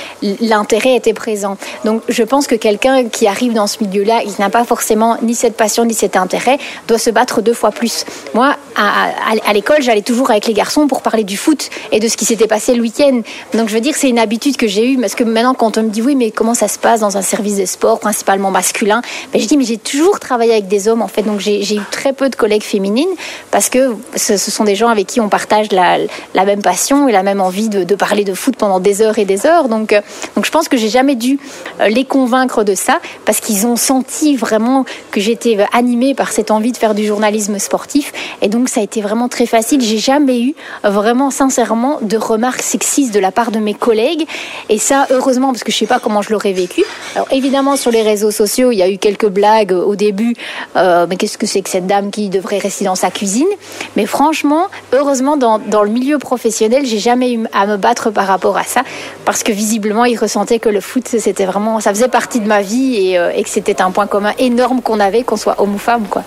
l'intérêt 0.41 0.97
était 0.97 1.15
présent. 1.15 1.57
Donc 1.85 2.03
je 2.09 2.23
pense 2.23 2.47
que 2.47 2.55
quelqu'un 2.55 3.09
qui 3.09 3.27
arrive 3.27 3.53
dans 3.55 3.67
ce 3.67 3.83
milieu 3.83 4.05
là 4.05 4.21
il 4.25 4.33
n'a 4.39 4.51
pas 4.51 4.65
forcément 4.65 5.17
ni 5.23 5.35
cette 5.35 5.57
passion 5.57 5.85
ni 5.85 5.95
cet 5.95 6.17
intérêt 6.17 6.59
doit 6.89 6.99
se 6.99 7.11
battre 7.11 7.41
deux 7.43 7.55
fois 7.55 7.71
plus. 7.71 8.05
Moi 8.35 8.57
à 8.77 9.13
à 9.47 9.53
l'école 9.53 9.83
j'allais 9.83 10.03
toujours 10.03 10.31
avec 10.31 10.47
les 10.47 10.55
garçons 10.55 10.87
pour 10.87 11.03
parler 11.03 11.25
du 11.25 11.37
foot 11.37 11.71
et 11.91 12.01
de 12.01 12.09
ce 12.09 12.17
qui 12.17 12.25
s'était 12.25 12.47
passé 12.47 12.75
le 12.75 12.83
week-end. 12.83 13.23
Donc 13.55 13.69
je 13.69 13.75
veux 13.75 13.81
dire 13.81 13.95
c'est 13.97 14.09
une 14.09 14.19
habitude 14.19 14.57
que 14.57 14.67
j'ai 14.67 14.91
eu 14.91 14.99
parce 14.99 15.15
que 15.15 15.25
maintenant 15.25 15.55
quand 15.55 15.79
on 15.79 15.85
me 15.85 15.91
dit 15.91 16.03
oui 16.03 16.15
mais 16.15 16.31
comment 16.31 16.55
ça 16.55 16.69
se 16.69 16.79
passe 16.79 17.01
dans 17.01 17.17
un 17.17 17.23
service 17.23 17.57
de 17.57 17.67
sport 17.67 18.01
principalement 18.01 18.51
masculin 18.51 19.03
mais 19.33 19.41
je 19.41 19.47
dis 19.47 19.57
mais 19.57 19.65
j'ai 19.65 19.79
toujours 19.79 20.21
travaillé 20.21 20.53
avec 20.53 20.69
des 20.69 20.89
hommes 20.89 21.03
en 21.03 21.09
fait. 21.09 21.23
Donc 21.23 21.41
j'ai 21.41 21.75
eu 21.75 21.81
très 21.91 22.13
peu 22.13 22.29
de 22.29 22.37
collègues 22.37 22.63
féminines 22.63 23.09
parce 23.51 23.69
que 23.69 23.97
ce, 24.17 24.37
sont 24.37 24.65
des 24.65 24.75
gens 24.75 24.89
avec 24.89 25.07
qui 25.07 25.21
on 25.21 25.29
partage 25.29 25.69
la, 25.73 25.99
même 26.45 26.63
passion 26.63 27.09
et 27.09 27.13
la 27.13 27.23
même 27.23 27.41
envie 27.41 27.69
de, 27.69 27.85
de 27.85 27.95
parler 27.95 28.25
de 28.25 28.35
foot 28.35 28.57
pendant 28.57 28.81
des 28.81 29.03
heures 29.03 29.19
et 29.19 29.25
des 29.25 29.47
heures. 29.47 29.69
Donc, 29.69 29.93
euh, 29.93 30.01
donc 30.35 30.45
je 30.45 30.51
pense 30.51 30.69
que 30.69 30.77
j'ai 30.77 30.89
jamais 30.89 31.15
dû 31.15 31.39
euh, 31.81 31.89
les 31.89 32.05
convaincre 32.05 32.65
de 32.65 32.75
ça 32.75 33.01
parce 33.25 33.41
qu'ils 33.41 33.67
ont 33.67 33.77
senti 33.77 34.37
vraiment 34.37 34.85
que 35.11 35.21
j'étais 35.21 35.59
animée 35.73 36.15
par 36.15 36.33
cette 36.33 36.51
envie 36.51 36.73
de 36.73 36.77
faire 36.77 36.95
du 36.95 37.07
journalisme 37.07 37.59
sportif. 37.59 38.13
Et 38.41 38.49
donc 38.49 38.69
ça 38.69 38.81
a 38.81 38.83
été 38.83 39.01
vraiment 39.01 39.12
vraiment 39.13 39.29
très 39.29 39.45
facile. 39.45 39.83
J'ai 39.83 39.99
jamais 39.99 40.41
eu 40.41 40.55
vraiment 40.83 41.31
sincèrement 41.31 41.99
de 42.01 42.17
remarques 42.17 42.63
sexistes 42.63 43.13
de 43.13 43.21
la 43.21 43.31
part 43.31 43.51
de 43.51 43.59
mes 43.59 43.75
collègues. 43.75 44.27
Et 44.71 44.79
ça, 44.79 45.07
heureusement, 45.11 45.49
parce 45.49 45.65
que 45.65 45.71
je 45.71 45.77
sais 45.77 45.87
pas 45.87 46.01
comment 46.01 46.23
je 46.23 46.33
l'aurais 46.33 46.55
vécu. 46.55 46.83
Alors 47.15 47.29
évidemment, 47.31 47.77
sur 47.77 47.91
les 47.91 48.01
réseaux 48.01 48.31
sociaux, 48.31 48.71
il 48.73 48.79
y 48.79 48.83
a 48.83 48.89
eu 48.89 48.97
quelques 48.97 49.29
blagues 49.29 49.73
au 49.73 49.97
début. 49.97 50.35
Euh, 50.77 51.07
mais 51.09 51.17
qu'est-ce 51.17 51.37
que 51.37 51.45
c'est 51.45 51.61
que 51.61 51.69
cette 51.69 51.87
dame 51.87 52.11
qui 52.11 52.31
devrait 52.31 52.57
rester 52.57 52.87
dans 52.87 52.95
sa 52.95 53.11
cuisine? 53.11 53.53
Mais 53.97 54.07
franchement, 54.07 54.69
heureusement, 54.95 55.37
dans, 55.37 55.59
dans 55.59 55.83
le 55.83 55.91
milieu 55.91 56.19
professionnel, 56.19 56.87
j'ai 56.87 56.99
jamais 56.99 57.35
eu 57.35 57.45
à 57.53 57.67
me 57.67 57.77
battre 57.77 58.11
par 58.11 58.27
rapport 58.27 58.57
à 58.57 58.65
ça, 58.65 58.81
parce 59.27 59.43
que 59.43 59.53
visiblement, 59.53 60.07
ils 60.07 60.17
ressentaient 60.17 60.59
que 60.59 60.71
le 60.71 60.81
foot, 60.81 61.07
c'était 61.07 61.45
vraiment, 61.45 61.81
ça 61.81 61.91
faisait 61.91 62.09
partie 62.09 62.41
de 62.41 62.47
ma 62.47 62.63
vie 62.63 62.97
et, 62.97 63.19
euh, 63.19 63.31
et 63.37 63.43
que 63.43 63.51
c'était 63.51 63.83
un 63.83 63.91
point 63.91 64.07
commun 64.07 64.33
énorme 64.39 64.81
qu'on 64.81 65.01
avait, 65.01 65.23
qu'on 65.23 65.37
soit 65.37 65.61
homme 65.61 65.75
ou 65.75 65.79
femme, 65.79 66.07
quoi. 66.09 66.23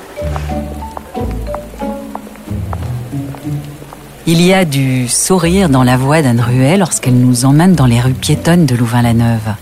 Il 4.27 4.41
y 4.41 4.53
a 4.53 4.65
du 4.65 5.07
sourire 5.07 5.69
dans 5.69 5.83
la 5.83 5.97
voix 5.97 6.23
d'Anne 6.23 6.41
Ruel 6.41 6.79
lorsqu'elle 6.79 7.13
nous 7.13 7.45
emmène 7.45 7.75
dans 7.75 7.85
les 7.85 8.01
rues 8.01 8.15
piétonnes 8.15 8.65
de 8.65 8.75
Louvain-la-Neuve. 8.75 9.53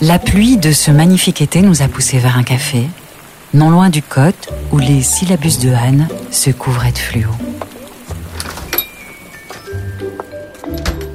La 0.00 0.18
pluie 0.18 0.56
de 0.56 0.72
ce 0.72 0.90
magnifique 0.90 1.42
été 1.42 1.60
nous 1.60 1.82
a 1.82 1.88
poussés 1.88 2.18
vers 2.18 2.38
un 2.38 2.42
café, 2.42 2.88
non 3.52 3.68
loin 3.68 3.90
du 3.90 4.00
côte 4.00 4.48
où 4.72 4.78
les 4.78 5.02
syllabus 5.02 5.58
de 5.58 5.70
Anne 5.70 6.08
se 6.30 6.48
couvraient 6.48 6.92
de 6.92 6.98
fluo. 6.98 7.28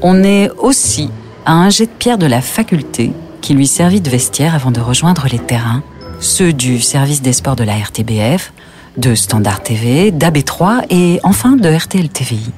On 0.03 0.24
est 0.24 0.51
aussi 0.60 1.10
à 1.44 1.53
un 1.53 1.72
jet 1.72 1.88
de 1.88 1.92
pierre 1.92 2.20
de 2.20 2.27
la 2.27 2.42
faculté 2.42 3.13
qui 3.42 3.56
lui 3.56 3.65
servit 3.65 4.00
de 4.00 4.12
vestiaire 4.12 4.53
avant 4.53 4.70
de 4.70 4.80
rejoindre 4.80 5.25
les 5.32 5.39
terrains, 5.39 5.82
ceux 6.20 6.53
du 6.53 6.80
service 6.80 7.24
des 7.24 7.34
sports 7.34 7.56
de 7.56 7.63
la 7.63 7.77
RTBF, 7.77 8.53
de 8.97 9.15
Standard 9.15 9.62
TV, 9.63 10.12
d'AB3 10.12 10.85
et 10.89 11.19
enfin 11.23 11.51
de 11.51 11.69
RTL 11.69 12.09
TVI. 12.09 12.51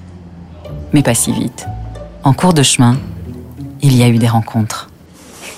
Mais 0.94 1.04
pas 1.04 1.16
si 1.16 1.32
vite. 1.32 1.66
En 2.24 2.34
cours 2.34 2.54
de 2.54 2.64
chemin, 2.64 2.98
il 3.82 3.96
y 3.96 4.04
a 4.04 4.08
eu 4.08 4.18
des 4.18 4.28
rencontres. 4.28 4.90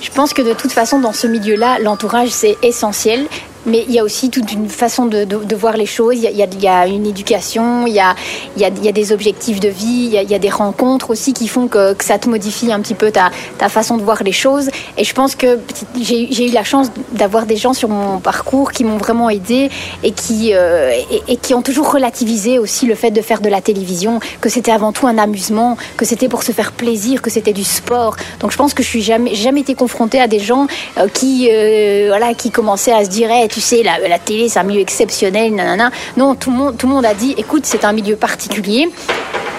Je 0.01 0.12
pense 0.12 0.34
que 0.34 0.41
de 0.41 0.53
toute 0.53 0.72
façon, 0.72 1.00
dans 1.00 1.13
ce 1.13 1.27
milieu-là, 1.27 1.79
l'entourage, 1.79 2.29
c'est 2.29 2.57
essentiel 2.62 3.27
mais 3.68 3.84
il 3.88 3.94
y 3.94 4.00
a 4.00 4.04
aussi 4.04 4.30
toute 4.30 4.52
une 4.52 4.70
façon 4.70 5.06
de, 5.06 5.56
voir 5.56 5.76
les 5.78 5.86
choses. 5.86 6.16
Il 6.16 6.62
y, 6.62 6.68
a, 6.68 6.88
une 6.88 7.06
éducation, 7.06 7.86
il 7.86 7.94
y 7.94 8.00
a, 8.00 8.92
des 8.92 9.12
objectifs 9.12 9.60
de 9.60 9.68
vie, 9.68 10.10
il 10.14 10.30
y, 10.30 10.34
a, 10.34 10.40
des 10.40 10.50
rencontres 10.50 11.10
aussi 11.10 11.34
qui 11.34 11.48
font 11.48 11.68
que, 11.68 11.96
ça 12.00 12.18
te 12.18 12.30
modifie 12.30 12.72
un 12.72 12.80
petit 12.80 12.94
peu 12.94 13.12
ta, 13.12 13.30
façon 13.70 13.98
de 13.98 14.04
voir 14.04 14.24
les 14.24 14.32
choses. 14.32 14.70
Et 14.98 15.04
je 15.04 15.14
pense 15.14 15.36
que 15.36 15.60
j'ai 16.00 16.48
eu 16.48 16.52
la 16.52 16.64
chance 16.64 16.88
d'avoir 17.12 17.46
des 17.46 17.58
gens 17.58 17.74
sur 17.74 17.90
mon 17.90 18.20
parcours 18.20 18.72
qui 18.72 18.86
m'ont 18.86 18.98
vraiment 18.98 19.30
aidé 19.30 19.70
et 20.04 20.12
qui, 20.12 20.52
euh, 20.54 20.94
et, 21.28 21.36
qui 21.36 21.54
ont 21.54 21.62
toujours 21.62 21.92
relativisé 21.92 22.60
aussi 22.60 22.86
le 22.86 22.96
fait 22.96 23.12
de 23.12 23.22
faire 23.22 23.42
de 23.42 23.50
la 23.50 23.60
télévision, 23.60 24.22
que 24.40 24.48
c'était 24.50 24.72
avant 24.72 24.94
tout 24.94 25.08
un 25.08 25.18
amusement, 25.18 25.78
que 25.98 26.06
c'était 26.06 26.30
pour 26.30 26.44
se 26.44 26.54
faire 26.54 26.72
plaisir, 26.72 27.22
que 27.22 27.30
c'était 27.30 27.54
du 27.54 27.66
sport. 27.66 28.16
Donc 28.40 28.52
je 28.52 28.58
pense 28.58 28.74
que 28.74 28.82
je 28.82 28.88
suis 28.88 29.02
jamais, 29.02 29.36
jamais 29.36 29.62
été 29.62 29.76
confrontée 29.76 30.22
à 30.22 30.28
des 30.28 30.40
gens 30.40 30.68
euh, 30.98 31.08
qui, 31.14 31.50
euh, 31.52 32.06
voilà, 32.08 32.34
qui 32.34 32.50
commençaient 32.50 32.94
à 32.94 33.04
se 33.04 33.10
dire 33.10 33.30
hey, 33.30 33.50
tu 33.58 33.62
sais, 33.62 33.82
la, 33.82 34.20
télé, 34.20 34.50
c'est 34.50 34.60
un 34.60 34.64
milieu 34.64 34.82
exceptionnel, 34.82 35.56
nanana. 35.56 35.90
Non, 36.16 36.36
tout 36.36 36.52
le 36.52 36.58
monde, 36.58 36.78
tout 36.78 36.86
le 36.86 36.94
monde 36.94 37.08
a 37.08 37.16
dit, 37.16 37.34
écoute, 37.40 37.66
c'est 37.66 37.86
un 37.86 37.92
milieu 37.92 38.16
particulier. 38.16 38.88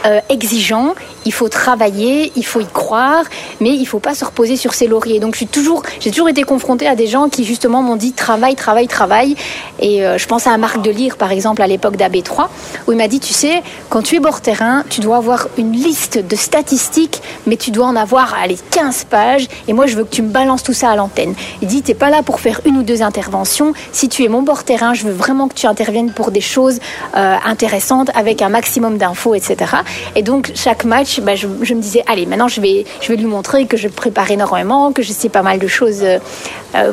Euh, 0.06 0.20
exigeant, 0.28 0.94
il 1.28 1.32
faut 1.32 1.50
travailler, 1.50 2.32
il 2.36 2.46
faut 2.46 2.60
y 2.60 2.66
croire, 2.66 3.22
mais 3.60 3.68
il 3.68 3.84
faut 3.84 3.98
pas 3.98 4.14
se 4.14 4.24
reposer 4.24 4.56
sur 4.56 4.72
ses 4.72 4.86
lauriers. 4.86 5.20
Donc 5.20 5.34
je 5.34 5.40
suis 5.40 5.46
toujours, 5.46 5.82
j'ai 6.00 6.10
toujours 6.10 6.30
été 6.30 6.42
confrontée 6.42 6.86
à 6.86 6.96
des 6.96 7.06
gens 7.06 7.28
qui 7.28 7.44
justement 7.44 7.82
m'ont 7.82 7.96
dit 7.96 8.12
travail, 8.12 8.56
travail, 8.56 8.88
travail. 8.88 9.36
Et 9.78 10.06
euh, 10.06 10.16
je 10.16 10.26
pense 10.26 10.46
à 10.46 10.56
Marc 10.56 10.80
Delire 10.80 11.18
par 11.18 11.30
exemple 11.30 11.60
à 11.60 11.66
l'époque 11.66 11.96
d'AB3 11.98 12.46
où 12.86 12.92
il 12.92 12.96
m'a 12.96 13.08
dit 13.08 13.20
tu 13.20 13.34
sais 13.34 13.62
quand 13.90 14.00
tu 14.00 14.16
es 14.16 14.20
bord 14.20 14.40
terrain, 14.40 14.84
tu 14.88 15.02
dois 15.02 15.18
avoir 15.18 15.48
une 15.58 15.72
liste 15.72 16.16
de 16.16 16.34
statistiques, 16.34 17.20
mais 17.46 17.56
tu 17.56 17.72
dois 17.72 17.84
en 17.84 17.96
avoir 17.96 18.34
allez 18.42 18.56
15 18.70 19.04
pages. 19.04 19.48
Et 19.68 19.74
moi 19.74 19.86
je 19.86 19.96
veux 19.96 20.04
que 20.04 20.14
tu 20.14 20.22
me 20.22 20.30
balances 20.30 20.62
tout 20.62 20.72
ça 20.72 20.88
à 20.90 20.96
l'antenne. 20.96 21.34
Il 21.60 21.68
dit 21.68 21.82
t'es 21.82 21.92
pas 21.92 22.08
là 22.08 22.22
pour 22.22 22.40
faire 22.40 22.62
une 22.64 22.78
ou 22.78 22.82
deux 22.82 23.02
interventions. 23.02 23.74
Si 23.92 24.08
tu 24.08 24.24
es 24.24 24.28
mon 24.28 24.40
bord 24.40 24.64
terrain, 24.64 24.94
je 24.94 25.04
veux 25.04 25.12
vraiment 25.12 25.46
que 25.48 25.54
tu 25.54 25.66
interviennes 25.66 26.10
pour 26.10 26.30
des 26.30 26.40
choses 26.40 26.78
euh, 27.14 27.36
intéressantes 27.44 28.08
avec 28.14 28.40
un 28.40 28.48
maximum 28.48 28.96
d'infos, 28.96 29.34
etc. 29.34 29.56
Et 30.16 30.22
donc 30.22 30.52
chaque 30.54 30.86
match, 30.86 31.17
bah, 31.20 31.34
je, 31.34 31.46
me 31.46 31.80
disais, 31.80 32.02
allez, 32.06 32.26
maintenant 32.26 32.48
je 32.48 32.60
vais, 32.60 32.84
je 33.00 33.08
vais 33.08 33.16
lui 33.16 33.26
montrer 33.26 33.66
que 33.66 33.76
je 33.76 33.88
prépare 33.88 34.30
énormément, 34.30 34.92
que 34.92 35.02
je 35.02 35.12
sais 35.12 35.28
pas 35.28 35.42
mal 35.42 35.58
de 35.58 35.66
choses 35.66 36.02
euh, 36.02 36.18
euh, 36.74 36.92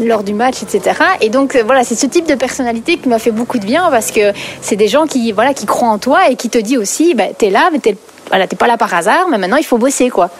lors 0.00 0.22
du 0.22 0.34
match, 0.34 0.62
etc. 0.62 1.00
Et 1.20 1.30
donc 1.30 1.56
euh, 1.56 1.62
voilà, 1.64 1.84
c'est 1.84 1.94
ce 1.94 2.06
type 2.06 2.26
de 2.26 2.34
personnalité 2.34 2.96
qui 2.96 3.08
m'a 3.08 3.18
fait 3.18 3.30
beaucoup 3.30 3.58
de 3.58 3.66
bien 3.66 3.88
parce 3.90 4.10
que 4.10 4.32
c'est 4.60 4.76
des 4.76 4.88
gens 4.88 5.06
qui, 5.06 5.32
voilà, 5.32 5.54
qui 5.54 5.66
croient 5.66 5.88
en 5.88 5.98
toi 5.98 6.30
et 6.30 6.36
qui 6.36 6.50
te 6.50 6.58
disent 6.58 6.78
aussi, 6.78 7.14
bah, 7.14 7.24
t'es 7.36 7.50
là, 7.50 7.70
mais 7.72 7.78
t'es 7.78 7.96
voilà, 8.28 8.46
pas 8.46 8.66
là 8.66 8.76
par 8.76 8.92
hasard, 8.94 9.26
mais 9.30 9.38
maintenant 9.38 9.58
il 9.58 9.64
faut 9.64 9.78
bosser, 9.78 10.08
quoi 10.08 10.30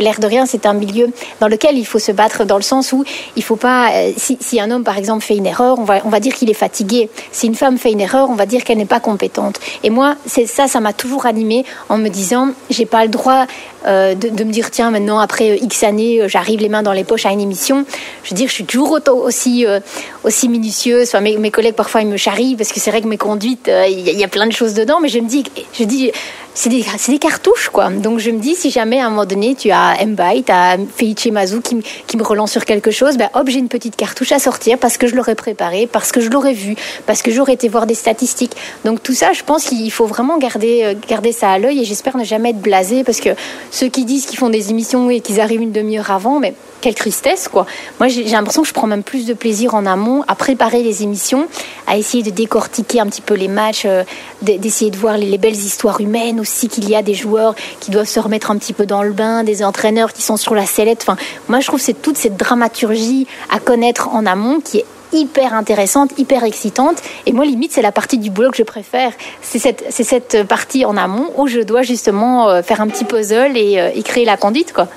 l'air 0.00 0.20
de 0.20 0.26
rien, 0.26 0.46
c'est 0.46 0.66
un 0.66 0.74
milieu 0.74 1.10
dans 1.40 1.48
lequel 1.48 1.78
il 1.78 1.86
faut 1.86 1.98
se 1.98 2.12
battre, 2.12 2.44
dans 2.44 2.56
le 2.56 2.62
sens 2.62 2.92
où 2.92 3.04
il 3.36 3.42
faut 3.42 3.56
pas. 3.56 3.90
Euh, 3.92 4.12
si, 4.16 4.60
un 4.60 4.70
homme, 4.70 4.84
par 4.84 4.98
exemple, 4.98 5.24
fait 5.24 5.36
une 5.36 5.46
erreur, 5.46 5.78
on 5.78 5.84
va, 5.84 6.20
dire 6.20 6.34
qu'il 6.34 6.50
est 6.50 6.54
fatigué. 6.54 7.08
Si 7.32 7.46
une 7.46 7.54
femme 7.54 7.78
fait 7.78 7.92
une 7.92 8.00
erreur, 8.00 8.30
on 8.30 8.34
va 8.34 8.46
dire 8.46 8.64
qu'elle 8.64 8.78
n'est 8.78 8.86
pas 8.86 9.00
compétente. 9.00 9.60
Et 9.82 9.90
moi, 9.90 10.16
c'est 10.26 10.46
ça, 10.46 10.68
ça 10.68 10.80
m'a 10.80 10.92
toujours 10.92 11.26
animé 11.26 11.64
en 11.88 11.98
me 11.98 12.08
disant, 12.08 12.50
j'ai 12.70 12.86
pas 12.86 13.04
le 13.04 13.10
droit 13.10 13.46
euh, 13.86 14.14
de, 14.14 14.44
me 14.44 14.50
dire, 14.50 14.70
tiens, 14.70 14.90
maintenant, 14.90 15.18
après 15.18 15.56
X 15.58 15.82
années, 15.84 16.22
euh, 16.22 16.28
j'arrive 16.28 16.60
les 16.60 16.68
mains 16.68 16.82
dans 16.82 16.92
les 16.92 17.04
poches 17.04 17.26
à 17.26 17.30
une 17.30 17.40
émission. 17.40 17.84
Je 18.24 18.30
veux 18.30 18.36
dire, 18.36 18.48
je 18.48 18.54
suis 18.54 18.64
toujours 18.64 18.98
aussi, 19.06 19.66
euh, 19.66 19.80
aussi 20.24 20.48
minutieuse. 20.48 21.08
Enfin, 21.08 21.20
mes, 21.20 21.50
collègues, 21.50 21.74
parfois, 21.74 22.02
ils 22.02 22.08
me 22.08 22.16
charrient 22.16 22.56
parce 22.56 22.72
que 22.72 22.80
c'est 22.80 22.90
vrai 22.90 23.00
que 23.00 23.06
mes 23.06 23.16
conduites, 23.16 23.68
euh, 23.68 23.86
il 23.88 24.00
y, 24.00 24.12
y, 24.12 24.24
a 24.24 24.28
plein 24.28 24.46
de 24.46 24.52
choses 24.52 24.74
dedans, 24.74 25.00
mais 25.00 25.08
je 25.08 25.20
me 25.20 25.28
dis, 25.28 25.44
je 25.72 25.84
dis, 25.84 26.10
c'est 26.58 26.70
des, 26.70 27.18
cartouches, 27.20 27.68
quoi. 27.68 27.88
Donc, 27.88 28.18
je 28.18 28.32
me 28.32 28.40
dis, 28.40 28.56
si 28.56 28.72
jamais 28.72 28.98
à 28.98 29.06
un 29.06 29.10
moment 29.10 29.26
donné, 29.26 29.54
tu 29.54 29.70
as 29.70 29.94
Mbaye, 30.04 30.42
tu 30.42 30.50
as 30.50 30.76
Felice 30.96 31.26
Mazou 31.26 31.60
qui, 31.60 31.76
qui, 32.08 32.16
me 32.16 32.24
relance 32.24 32.50
sur 32.50 32.64
quelque 32.64 32.90
chose, 32.90 33.16
ben 33.16 33.30
hop, 33.34 33.48
j'ai 33.48 33.60
une 33.60 33.68
petite 33.68 33.94
cartouche 33.94 34.32
à 34.32 34.40
sortir 34.40 34.76
parce 34.76 34.98
que 34.98 35.06
je 35.06 35.14
l'aurais 35.14 35.36
préparé, 35.36 35.86
parce 35.86 36.10
que 36.10 36.20
je 36.20 36.30
l'aurais 36.30 36.54
vu, 36.54 36.74
parce 37.06 37.22
que 37.22 37.30
j'aurais 37.30 37.52
été 37.52 37.68
voir 37.68 37.86
des 37.86 37.94
statistiques. 37.94 38.56
Donc, 38.84 39.04
tout 39.04 39.14
ça, 39.14 39.32
je 39.32 39.44
pense 39.44 39.66
qu'il 39.66 39.90
faut 39.92 40.06
vraiment 40.06 40.36
garder, 40.36 40.96
garder 41.08 41.30
ça 41.30 41.52
à 41.52 41.60
l'œil 41.60 41.80
et 41.80 41.84
j'espère 41.84 42.16
ne 42.16 42.24
jamais 42.24 42.50
être 42.50 42.60
blasé 42.60 43.04
parce 43.04 43.20
que 43.20 43.30
ceux 43.70 43.86
qui 43.86 44.04
disent 44.04 44.26
qu'ils 44.26 44.38
font 44.38 44.50
des 44.50 44.70
émissions 44.70 45.10
et 45.10 45.20
qu'ils 45.20 45.40
arrivent 45.40 45.62
une 45.62 45.70
demi-heure 45.70 46.10
avant, 46.10 46.40
mais 46.40 46.54
quelle 46.80 46.94
tristesse, 46.94 47.48
quoi. 47.48 47.66
Moi, 47.98 48.08
j'ai 48.08 48.24
l'impression 48.24 48.62
que 48.62 48.68
je 48.68 48.72
prends 48.72 48.86
même 48.86 49.02
plus 49.02 49.26
de 49.26 49.34
plaisir 49.34 49.74
en 49.74 49.86
amont 49.86 50.24
à 50.28 50.34
préparer 50.34 50.82
les 50.82 51.02
émissions, 51.02 51.48
à 51.86 51.98
essayer 51.98 52.22
de 52.22 52.30
décortiquer 52.30 53.00
un 53.00 53.06
petit 53.06 53.20
peu 53.20 53.34
les 53.34 53.48
matchs, 53.48 53.82
euh, 53.84 54.04
d'essayer 54.42 54.90
de 54.90 54.96
voir 54.96 55.18
les, 55.18 55.26
les, 55.26 55.38
belles 55.38 55.56
histoires 55.56 56.00
humaines 56.00 56.40
aussi 56.40 56.47
qu'il 56.68 56.88
y 56.88 56.96
a 56.96 57.02
des 57.02 57.14
joueurs 57.14 57.54
qui 57.80 57.90
doivent 57.90 58.08
se 58.08 58.20
remettre 58.20 58.50
un 58.50 58.56
petit 58.56 58.72
peu 58.72 58.86
dans 58.86 59.02
le 59.02 59.12
bain, 59.12 59.44
des 59.44 59.62
entraîneurs 59.64 60.12
qui 60.12 60.22
sont 60.22 60.36
sur 60.36 60.54
la 60.54 60.66
sellette. 60.66 61.00
Enfin, 61.02 61.16
moi, 61.48 61.60
je 61.60 61.66
trouve 61.66 61.80
que 61.80 61.84
c'est 61.84 62.02
toute 62.02 62.16
cette 62.16 62.36
dramaturgie 62.36 63.26
à 63.50 63.60
connaître 63.60 64.08
en 64.08 64.26
amont 64.26 64.60
qui 64.60 64.78
est 64.78 64.86
hyper 65.12 65.54
intéressante, 65.54 66.10
hyper 66.18 66.44
excitante. 66.44 67.02
Et 67.26 67.32
moi, 67.32 67.44
limite, 67.44 67.72
c'est 67.72 67.82
la 67.82 67.92
partie 67.92 68.18
du 68.18 68.30
boulot 68.30 68.50
que 68.50 68.56
je 68.56 68.62
préfère. 68.62 69.12
C'est 69.40 69.58
cette, 69.58 69.84
c'est 69.90 70.04
cette 70.04 70.44
partie 70.44 70.84
en 70.84 70.96
amont 70.96 71.30
où 71.36 71.46
je 71.46 71.60
dois 71.60 71.82
justement 71.82 72.48
euh, 72.48 72.62
faire 72.62 72.80
un 72.80 72.88
petit 72.88 73.04
puzzle 73.04 73.56
et, 73.56 73.80
euh, 73.80 73.90
et 73.94 74.02
créer 74.02 74.24
la 74.24 74.36
conduite, 74.36 74.72
quoi. 74.72 74.88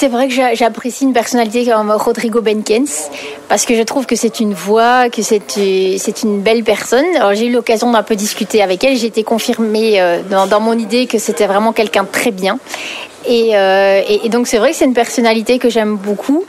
C'est 0.00 0.08
vrai 0.08 0.28
que 0.28 0.34
j'apprécie 0.54 1.04
une 1.04 1.12
personnalité 1.12 1.66
comme 1.66 1.90
Rodrigo 1.90 2.40
Benkens 2.40 3.10
parce 3.50 3.66
que 3.66 3.74
je 3.74 3.82
trouve 3.82 4.06
que 4.06 4.16
c'est 4.16 4.40
une 4.40 4.54
voix, 4.54 5.10
que 5.10 5.20
c'est 5.20 6.22
une 6.22 6.40
belle 6.40 6.64
personne. 6.64 7.04
Alors 7.16 7.34
j'ai 7.34 7.48
eu 7.48 7.52
l'occasion 7.52 7.90
d'un 7.92 8.02
peu 8.02 8.16
discuter 8.16 8.62
avec 8.62 8.82
elle. 8.82 8.96
J'ai 8.96 9.08
été 9.08 9.24
confirmée 9.24 10.00
euh, 10.00 10.22
dans, 10.22 10.60
mon 10.60 10.72
idée 10.78 11.04
que 11.04 11.18
c'était 11.18 11.46
vraiment 11.46 11.74
quelqu'un 11.74 12.04
de 12.04 12.08
très 12.08 12.30
bien. 12.30 12.58
Euh, 13.28 14.02
et, 14.08 14.24
et 14.24 14.28
donc 14.30 14.46
c'est 14.46 14.56
vrai 14.56 14.70
que 14.70 14.76
c'est 14.76 14.86
une 14.86 14.94
personnalité 14.94 15.58
que 15.58 15.68
j'aime 15.68 15.96
beaucoup. 15.96 16.46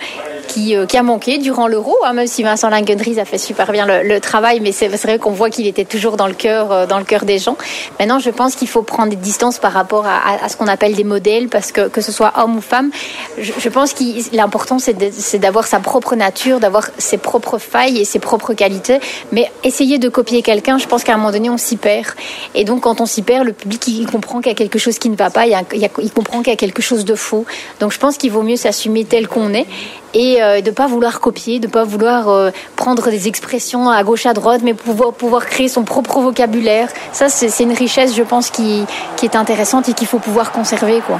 Qui, 0.48 0.75
euh, 0.75 0.86
qui, 0.86 0.98
a 0.98 1.03
manqué 1.03 1.38
durant 1.38 1.67
l'euro, 1.67 1.95
hein, 2.03 2.13
même 2.13 2.27
si 2.27 2.43
Vincent 2.43 2.69
Langendries 2.69 3.19
a 3.19 3.25
fait 3.25 3.38
super 3.38 3.71
bien 3.71 3.86
le, 3.86 4.19
travail, 4.19 4.60
mais 4.60 4.71
c'est 4.71 4.88
vrai 4.88 5.17
qu'on 5.17 5.31
voit 5.31 5.50
qu'il 5.50 5.67
était 5.67 5.86
toujours 5.86 6.17
dans 6.17 6.27
le 6.27 6.33
cœur, 6.33 6.71
euh, 6.71 6.86
dans 6.86 7.01
des 7.24 7.39
gens. 7.39 7.57
Maintenant, 8.00 8.19
je 8.19 8.29
pense 8.29 8.55
qu'il 8.55 8.67
faut 8.67 8.81
prendre 8.83 9.10
des 9.10 9.15
distances 9.15 9.60
par 9.60 9.74
rapport 9.74 10.05
à, 10.05 10.48
ce 10.50 10.55
qu'on 10.55 10.67
appelle 10.67 10.95
des 10.95 11.03
modèles, 11.03 11.50
parce 11.50 11.71
que 11.71 11.88
que 11.88 12.01
ce 12.01 12.12
soit 12.12 12.33
homme 12.38 12.57
ou 12.57 12.62
femme, 12.62 12.91
je, 13.38 13.69
pense 13.69 13.93
que 13.93 14.03
l'important 14.36 14.77
c'est 14.79 15.38
d'avoir 15.38 15.67
sa 15.67 15.79
propre 15.79 16.15
nature, 16.15 16.60
d'avoir 16.60 16.89
ses 16.98 17.17
propres 17.17 17.57
failles 17.57 18.00
et 18.00 18.05
ses 18.05 18.19
propres 18.19 18.53
qualités, 18.53 19.00
mais 19.31 19.51
essayer 19.63 19.98
de 19.98 20.10
copier 20.10 20.41
quelqu'un, 20.41 20.77
je 20.77 20.88
pense 20.88 21.03
qu'à 21.03 21.13
un 21.13 21.17
moment 21.17 21.31
donné 21.31 21.50
on 21.50 21.57
s'y 21.57 21.77
perd. 21.77 22.07
Et 22.55 22.63
donc 22.63 22.81
quand 22.81 23.01
on 23.01 23.05
s'y 23.05 23.21
perd, 23.21 23.45
le 23.45 23.53
public 23.53 23.88
il 23.88 24.05
comprend 24.07 24.39
qu'il 24.39 24.51
y 24.51 24.55
a 24.55 24.57
quelque 24.57 24.79
chose 24.79 24.98
qui 25.00 25.10
ne 25.10 25.15
va 25.15 25.29
pas, 25.29 25.45
il 25.45 26.12
comprend 26.13 26.39
qu'il 26.39 26.51
y 26.51 26.55
a 26.55 26.57
quelque 26.57 26.81
chose 26.81 27.05
de 27.05 27.15
faux. 27.15 27.45
Donc 27.79 27.91
je 27.91 28.00
pense 28.00 28.17
qu'il 28.17 28.31
vaut 28.31 28.43
mieux 28.43 28.57
s'assumer 28.57 29.05
tel 29.05 29.27
qu'on 29.27 29.53
est 29.53 29.67
et 30.13 30.39
de 30.39 30.70
ne 30.70 30.75
pas 30.75 30.88
vouloir 30.88 31.20
copier, 31.20 31.60
de 31.60 31.68
pas 31.68 31.84
vouloir 31.84 32.51
prendre 32.75 33.10
des 33.10 33.27
expressions 33.27 33.89
à 33.89 34.03
gauche 34.03 34.25
à 34.25 34.34
droite, 34.34 34.62
mais 34.63 34.74
pouvoir, 34.74 35.13
pouvoir 35.13 35.46
créer 35.46 35.68
son 35.68 35.84
propre 35.84 36.20
vocabulaire. 36.20 36.89
Ça, 37.12 37.30
c'est 37.30 37.63
une 37.63 37.74
richesse, 37.74 38.15
je 38.15 38.24
pense, 38.24 38.50
qui, 38.50 38.86
qui 39.15 39.25
est 39.25 39.36
intéressante 39.36 39.89
et 39.89 39.94
qu'il 39.94 40.08
faut 40.08 40.20
pouvoir 40.20 40.51
conserver. 40.51 41.01
quoi. 41.01 41.20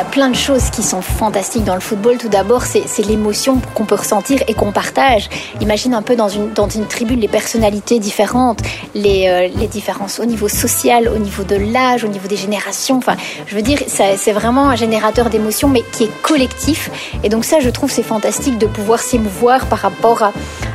Y 0.00 0.02
a 0.02 0.06
plein 0.06 0.30
de 0.30 0.36
choses 0.36 0.70
qui 0.70 0.82
sont 0.82 1.02
fantastiques 1.02 1.64
dans 1.64 1.74
le 1.74 1.80
football. 1.80 2.16
Tout 2.16 2.30
d'abord, 2.30 2.62
c'est 2.62 3.06
l'émotion 3.06 3.60
qu'on 3.74 3.84
peut 3.84 3.96
ressentir 3.96 4.42
et 4.48 4.54
qu'on 4.54 4.72
partage. 4.72 5.28
Imagine 5.60 5.92
un 5.92 6.00
peu 6.00 6.16
dans 6.16 6.28
une, 6.28 6.54
tribune 6.88 7.20
les 7.20 7.28
personnalités 7.28 7.98
différentes, 7.98 8.60
les, 8.94 9.28
euh, 9.28 9.48
les 9.60 9.66
différences 9.66 10.18
au 10.18 10.24
niveau 10.24 10.48
social, 10.48 11.06
au 11.06 11.18
niveau 11.18 11.44
de 11.44 11.56
l'âge, 11.56 12.02
au 12.04 12.08
niveau 12.08 12.28
des 12.28 12.38
générations. 12.38 12.96
Enfin, 12.96 13.16
je 13.46 13.54
veux 13.54 13.60
dire, 13.60 13.78
c'est 13.88 14.32
vraiment 14.32 14.70
un 14.70 14.76
générateur 14.76 15.28
d'émotions, 15.28 15.68
mais 15.68 15.82
qui 15.92 16.04
est 16.04 16.22
collectif. 16.22 16.90
Et 17.22 17.28
donc 17.28 17.44
ça, 17.44 17.60
je 17.60 17.68
trouve, 17.68 17.90
c'est 17.90 18.02
fantastique 18.02 18.56
de 18.56 18.66
pouvoir 18.66 19.00
s'émouvoir 19.00 19.66
par 19.66 19.80
rapport 19.80 20.22
à, 20.22 20.32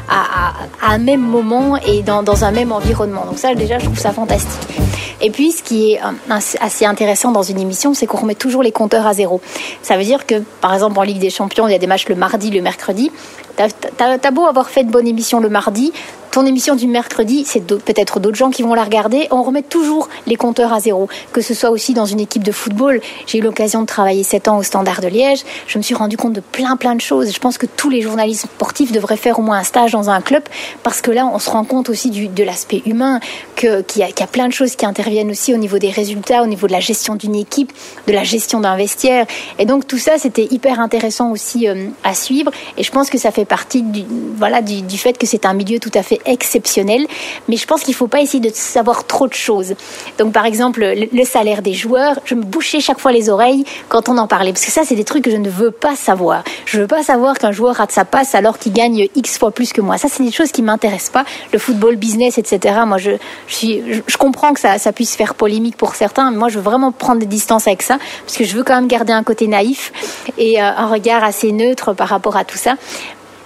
à, 0.10 0.54
à, 0.82 0.94
un 0.94 0.98
même 0.98 1.22
moment 1.22 1.78
et 1.78 2.02
dans, 2.02 2.24
dans 2.24 2.46
un 2.46 2.52
même 2.52 2.72
environnement. 2.72 3.26
Donc 3.26 3.40
ça, 3.40 3.54
déjà, 3.56 3.80
je 3.80 3.86
trouve 3.86 4.00
ça 4.00 4.12
fantastique. 4.12 4.80
Et 5.22 5.30
puis, 5.30 5.52
ce 5.52 5.64
qui 5.64 5.94
est 5.94 6.02
euh, 6.02 6.40
assez 6.60 6.86
intéressant 6.86 7.32
dans 7.32 7.42
une 7.42 7.60
émission, 7.60 7.94
c'est 7.94 8.06
qu'on 8.06 8.18
remet 8.18 8.36
toujours 8.36 8.64
les 8.64 8.72
compteurs 8.72 9.08
à 9.08 9.14
zéro. 9.14 9.42
Ça 9.82 9.98
veut 9.98 10.04
dire 10.04 10.26
que, 10.26 10.36
par 10.62 10.74
exemple, 10.74 11.00
en 11.00 11.04
Ligue 11.04 11.20
des 11.20 11.30
Champions, 11.30 11.68
il 11.68 11.72
y 11.72 11.76
a 11.76 11.80
des 11.80 11.88
matchs 11.88 12.08
le 12.08 12.16
mardi, 12.16 12.52
le 12.52 12.62
mercredi. 12.62 13.12
T'as 13.56 14.32
beau 14.32 14.46
avoir 14.46 14.70
fait 14.70 14.84
de 14.84 14.92
bonne 14.92 15.08
émission 15.08 15.40
le 15.40 15.50
mardi, 15.50 15.94
ton 16.36 16.46
émission 16.46 16.76
du 16.76 16.88
mercredi, 16.88 17.46
c'est 17.46 17.66
peut-être 17.66 18.20
d'autres 18.20 18.36
gens 18.36 18.50
qui 18.50 18.62
vont 18.62 18.74
la 18.74 18.84
regarder. 18.84 19.30
On 19.32 19.42
remet 19.42 19.62
toujours 19.62 20.10
les 20.28 20.36
compteurs 20.36 20.74
à 20.74 20.82
zéro. 20.82 21.08
Que 21.32 21.40
ce 21.40 21.54
soit 21.54 21.70
aussi 21.70 21.94
dans 21.94 22.06
une 22.06 22.20
équipe 22.20 22.44
de 22.44 22.52
football. 22.52 23.00
J'ai 23.26 23.38
eu 23.38 23.42
l'occasion 23.42 23.80
de 23.80 23.86
travailler 23.86 24.24
7 24.24 24.50
ans 24.50 24.58
au 24.58 24.64
Standard 24.64 25.00
de 25.00 25.08
Liège. 25.08 25.46
Je 25.66 25.78
me 25.78 25.82
suis 25.82 25.96
rendu 25.96 26.18
compte 26.18 26.34
de 26.34 26.42
plein 26.42 26.76
plein 26.76 26.94
de 26.94 27.00
choses. 27.00 27.32
Je 27.34 27.40
pense 27.40 27.58
que 27.58 27.66
tous 27.66 27.90
les 27.90 28.02
journalistes 28.02 28.48
sportifs 28.54 28.92
devraient 28.92 29.16
faire 29.16 29.40
au 29.40 29.44
moins 29.44 29.60
un 29.60 29.64
stage 29.64 29.94
dans 29.94 30.10
un 30.10 30.20
club 30.20 30.44
parce 30.84 31.00
que 31.00 31.10
là, 31.10 31.26
on 31.26 31.40
se 31.40 31.50
rend 31.50 31.64
compte 31.64 31.88
aussi 31.88 32.10
du, 32.10 32.28
de 32.28 32.44
l'aspect 32.44 32.82
humain, 32.86 33.22
qu'il 33.56 33.86
y, 33.96 34.04
a, 34.04 34.28
plein 34.28 34.50
de 34.50 34.54
choses 34.54 34.76
qui 34.76 34.86
interviennent 34.86 35.32
aussi 35.32 35.54
au 35.54 35.58
niveau 35.58 35.78
des 35.80 35.90
résultats, 35.90 36.44
au 36.44 36.48
niveau 36.48 36.68
de 36.68 36.74
la 36.74 36.82
gestion 36.82 37.16
d'une 37.16 37.36
équipe, 37.36 37.72
de 38.08 38.12
la 38.12 38.26
gestion 38.26 38.60
d'un 38.60 38.76
vestiaire. 38.76 39.26
Et 39.58 39.66
donc 39.66 39.88
tout 39.88 40.00
ça, 40.00 40.18
c'était 40.18 40.50
hyper 40.52 40.82
intéressant 40.82 41.32
aussi 41.32 41.70
euh, 41.70 41.88
à 42.04 42.14
suivre. 42.14 42.52
Et 42.78 42.84
je 42.84 42.92
pense 42.92 43.10
que 43.10 43.18
ça 43.18 43.32
fait 43.32 43.45
partie 43.46 43.82
du, 43.82 44.04
voilà, 44.38 44.62
du, 44.62 44.98
fait 44.98 45.18
que 45.18 45.26
c'est 45.26 45.46
un 45.46 45.54
milieu 45.54 45.80
tout 45.80 45.92
à 45.94 46.04
fait 46.04 46.20
exceptionnel, 46.26 47.06
mais 47.48 47.58
je 47.58 47.66
pense 47.66 47.82
qu'il 47.82 47.92
ne 47.92 47.98
faut 47.98 48.08
pas 48.08 48.22
essayer 48.22 48.40
de 48.40 48.52
savoir 48.54 49.06
trop 49.08 49.28
de 49.28 49.34
choses. 49.34 49.74
Donc 50.18 50.34
par 50.34 50.46
exemple, 50.46 50.84
le, 50.84 51.26
salaire 51.26 51.62
des 51.62 51.74
joueurs, 51.74 52.20
je 52.26 52.36
me 52.36 52.44
bouchais 52.44 52.80
chaque 52.80 53.00
fois 53.00 53.12
les 53.12 53.30
oreilles 53.30 53.66
quand 53.90 54.10
on 54.10 54.18
en 54.18 54.28
parlait, 54.28 54.52
parce 54.52 54.66
que 54.66 54.72
ça 54.72 54.82
c'est 54.86 54.96
des 54.96 55.04
trucs 55.04 55.24
que 55.24 55.32
je 55.32 55.38
ne 55.38 55.50
veux 55.50 55.72
pas 55.72 55.96
savoir. 55.96 56.44
Je 56.66 56.78
ne 56.78 56.84
veux 56.84 56.88
pas 56.88 57.04
savoir 57.04 57.38
qu'un 57.38 57.52
joueur 57.52 57.76
rate 57.76 57.92
sa 57.92 58.06
passe 58.06 58.36
alors 58.36 58.58
qu'il 58.58 58.74
gagne 58.74 59.08
X 59.16 59.38
fois 59.38 59.52
plus 59.52 59.74
que 59.74 59.82
moi. 59.82 59.98
Ça 59.98 60.08
c'est 60.10 60.24
des 60.24 60.32
choses 60.32 60.52
qui 60.52 60.62
m'intéressent 60.62 61.12
pas. 61.12 61.26
Le 61.54 61.60
football 61.60 61.96
business, 61.96 62.38
etc. 62.38 62.76
Moi 62.86 62.98
je, 62.98 63.12
je, 63.48 64.02
je 64.06 64.18
comprends 64.18 64.54
que 64.54 64.60
ça, 64.60 64.78
ça 64.78 64.92
puisse 64.92 65.16
faire 65.16 65.36
polémique 65.36 65.78
pour 65.78 65.96
certains, 65.96 66.32
mais 66.32 66.38
moi 66.38 66.50
je 66.50 66.58
veux 66.58 66.64
vraiment 66.64 66.92
prendre 66.92 67.20
des 67.20 67.26
distances 67.26 67.68
avec 67.68 67.82
ça, 67.82 67.98
parce 68.26 68.38
que 68.38 68.44
je 68.44 68.56
veux 68.56 68.64
quand 68.64 68.76
même 68.76 68.88
garder 68.88 69.14
un 69.14 69.24
côté 69.24 69.48
naïf 69.48 69.92
et 70.38 70.62
euh, 70.62 70.66
un 70.66 70.88
regard 70.88 71.24
assez 71.24 71.52
neutre 71.52 71.94
par 71.94 72.10
rapport 72.10 72.38
à 72.38 72.44
tout 72.44 72.58
ça 72.58 72.76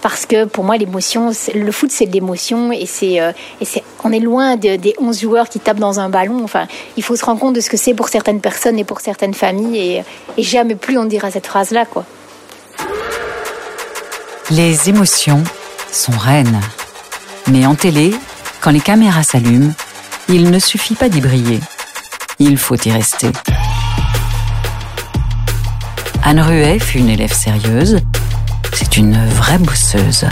parce 0.02 0.26
que 0.26 0.46
pour 0.46 0.64
moi 0.64 0.78
l'émotion 0.78 1.32
le 1.54 1.72
foot 1.72 1.92
c'est 1.92 2.06
de 2.06 2.14
l'émotion 2.14 2.72
et 2.72 2.86
c'est 2.86 3.20
euh, 3.20 3.32
on 4.04 4.12
est 4.12 4.20
loin 4.20 4.56
des 4.56 4.96
11 5.00 5.20
joueurs 5.20 5.50
qui 5.50 5.60
tapent 5.60 5.80
dans 5.80 6.00
un 6.00 6.10
ballon. 6.10 6.44
Enfin 6.44 6.68
il 6.98 7.04
faut 7.04 7.16
se 7.16 7.26
rendre 7.26 7.40
compte 7.40 7.56
de 7.56 7.62
ce 7.62 7.70
que 7.70 7.78
c'est 7.78 7.94
pour 7.94 8.10
certaines 8.10 8.42
personnes 8.42 8.80
et 8.80 8.84
pour 8.84 9.02
certaines 9.02 9.34
familles 9.34 10.04
et, 10.38 10.44
jamais 10.44 10.76
plus 10.76 10.98
on 10.98 11.06
dira 11.06 11.32
cette 11.32 11.48
phrase 11.48 11.72
là 11.72 11.86
quoi. 11.86 12.06
Les 14.52 14.90
émotions 14.90 15.44
sont 15.92 16.18
reines. 16.18 16.60
Mais 17.52 17.66
en 17.66 17.76
télé 17.76 18.14
quand 18.62 18.72
les 18.72 18.80
caméras 18.80 19.24
s'allument 19.24 19.74
il 20.28 20.50
ne 20.52 20.60
suffit 20.60 20.96
pas 20.96 21.10
d'y 21.10 21.22
briller. 21.22 21.60
Il 22.38 22.58
faut 22.58 22.76
y 22.76 22.92
rester. 22.92 23.30
Anne 26.24 26.40
Ruet 26.40 26.80
fut 26.80 27.00
une 27.00 27.10
élève 27.10 27.34
sérieuse 27.34 28.00
c'est 28.74 28.98
une 28.98 29.26
vraie 29.30 29.58
bosseuse. 29.58 30.26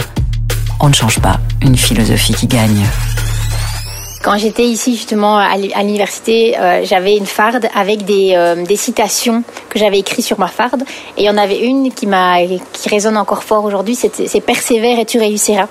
On 0.80 0.88
ne 0.88 0.94
change 0.94 1.18
pas 1.20 1.40
une 1.62 1.76
philosophie 1.76 2.34
qui 2.34 2.46
gagne. 2.46 2.84
Quand 4.22 4.36
j'étais 4.36 4.64
ici 4.64 4.96
justement 4.96 5.38
à 5.38 5.56
l'université, 5.56 6.58
euh, 6.58 6.80
j'avais 6.82 7.16
une 7.16 7.26
farde 7.26 7.68
avec 7.74 8.04
des, 8.04 8.32
euh, 8.34 8.64
des 8.64 8.74
citations 8.74 9.44
que 9.68 9.78
j'avais 9.78 10.00
écrites 10.00 10.24
sur 10.24 10.40
ma 10.40 10.48
farde. 10.48 10.82
Et 11.16 11.22
il 11.22 11.24
y 11.24 11.30
en 11.30 11.36
avait 11.36 11.60
une 11.60 11.92
qui, 11.92 12.08
m'a, 12.08 12.38
qui 12.72 12.88
résonne 12.88 13.16
encore 13.16 13.44
fort 13.44 13.64
aujourd'hui, 13.64 13.94
c'est, 13.94 14.40
Persévère 14.40 14.98
et 14.98 15.04
tu 15.04 15.18
réussiras. 15.18 15.68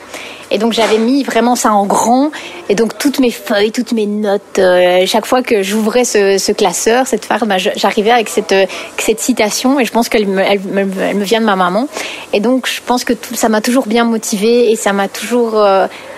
Et 0.49 0.60
donc 0.60 0.71
j'avais 0.71 0.97
mis 0.97 1.23
vraiment 1.23 1.57
ça 1.57 1.73
en 1.73 1.86
grand. 1.86 2.31
Et 2.69 2.75
donc 2.75 2.97
toutes 2.97 3.19
mes 3.19 3.31
feuilles, 3.31 3.73
toutes 3.73 3.91
mes 3.91 4.05
notes, 4.05 4.60
euh, 4.60 5.05
chaque 5.05 5.25
fois 5.25 5.41
que 5.41 5.62
j'ouvrais 5.62 6.05
ce, 6.05 6.38
ce 6.38 6.53
classeur, 6.53 7.05
cette 7.05 7.25
farde, 7.25 7.49
bah, 7.49 7.57
j'arrivais 7.57 8.12
avec 8.12 8.29
cette, 8.29 8.55
cette 8.97 9.19
citation. 9.19 9.77
Et 9.81 9.83
je 9.86 9.91
pense 9.91 10.07
qu'elle 10.07 10.25
me, 10.25 10.41
elle, 10.41 10.62
elle 11.01 11.17
me 11.17 11.23
vient 11.25 11.41
de 11.41 11.45
ma 11.45 11.57
maman. 11.57 11.88
Et 12.31 12.39
donc 12.39 12.65
je 12.67 12.79
pense 12.86 13.03
que 13.03 13.12
tout, 13.12 13.36
ça 13.36 13.49
m'a 13.49 13.60
toujours 13.60 13.88
bien 13.88 14.05
motivée 14.05 14.71
et 14.71 14.77
ça 14.77 14.93
m'a 14.93 15.10
toujours 15.10 15.62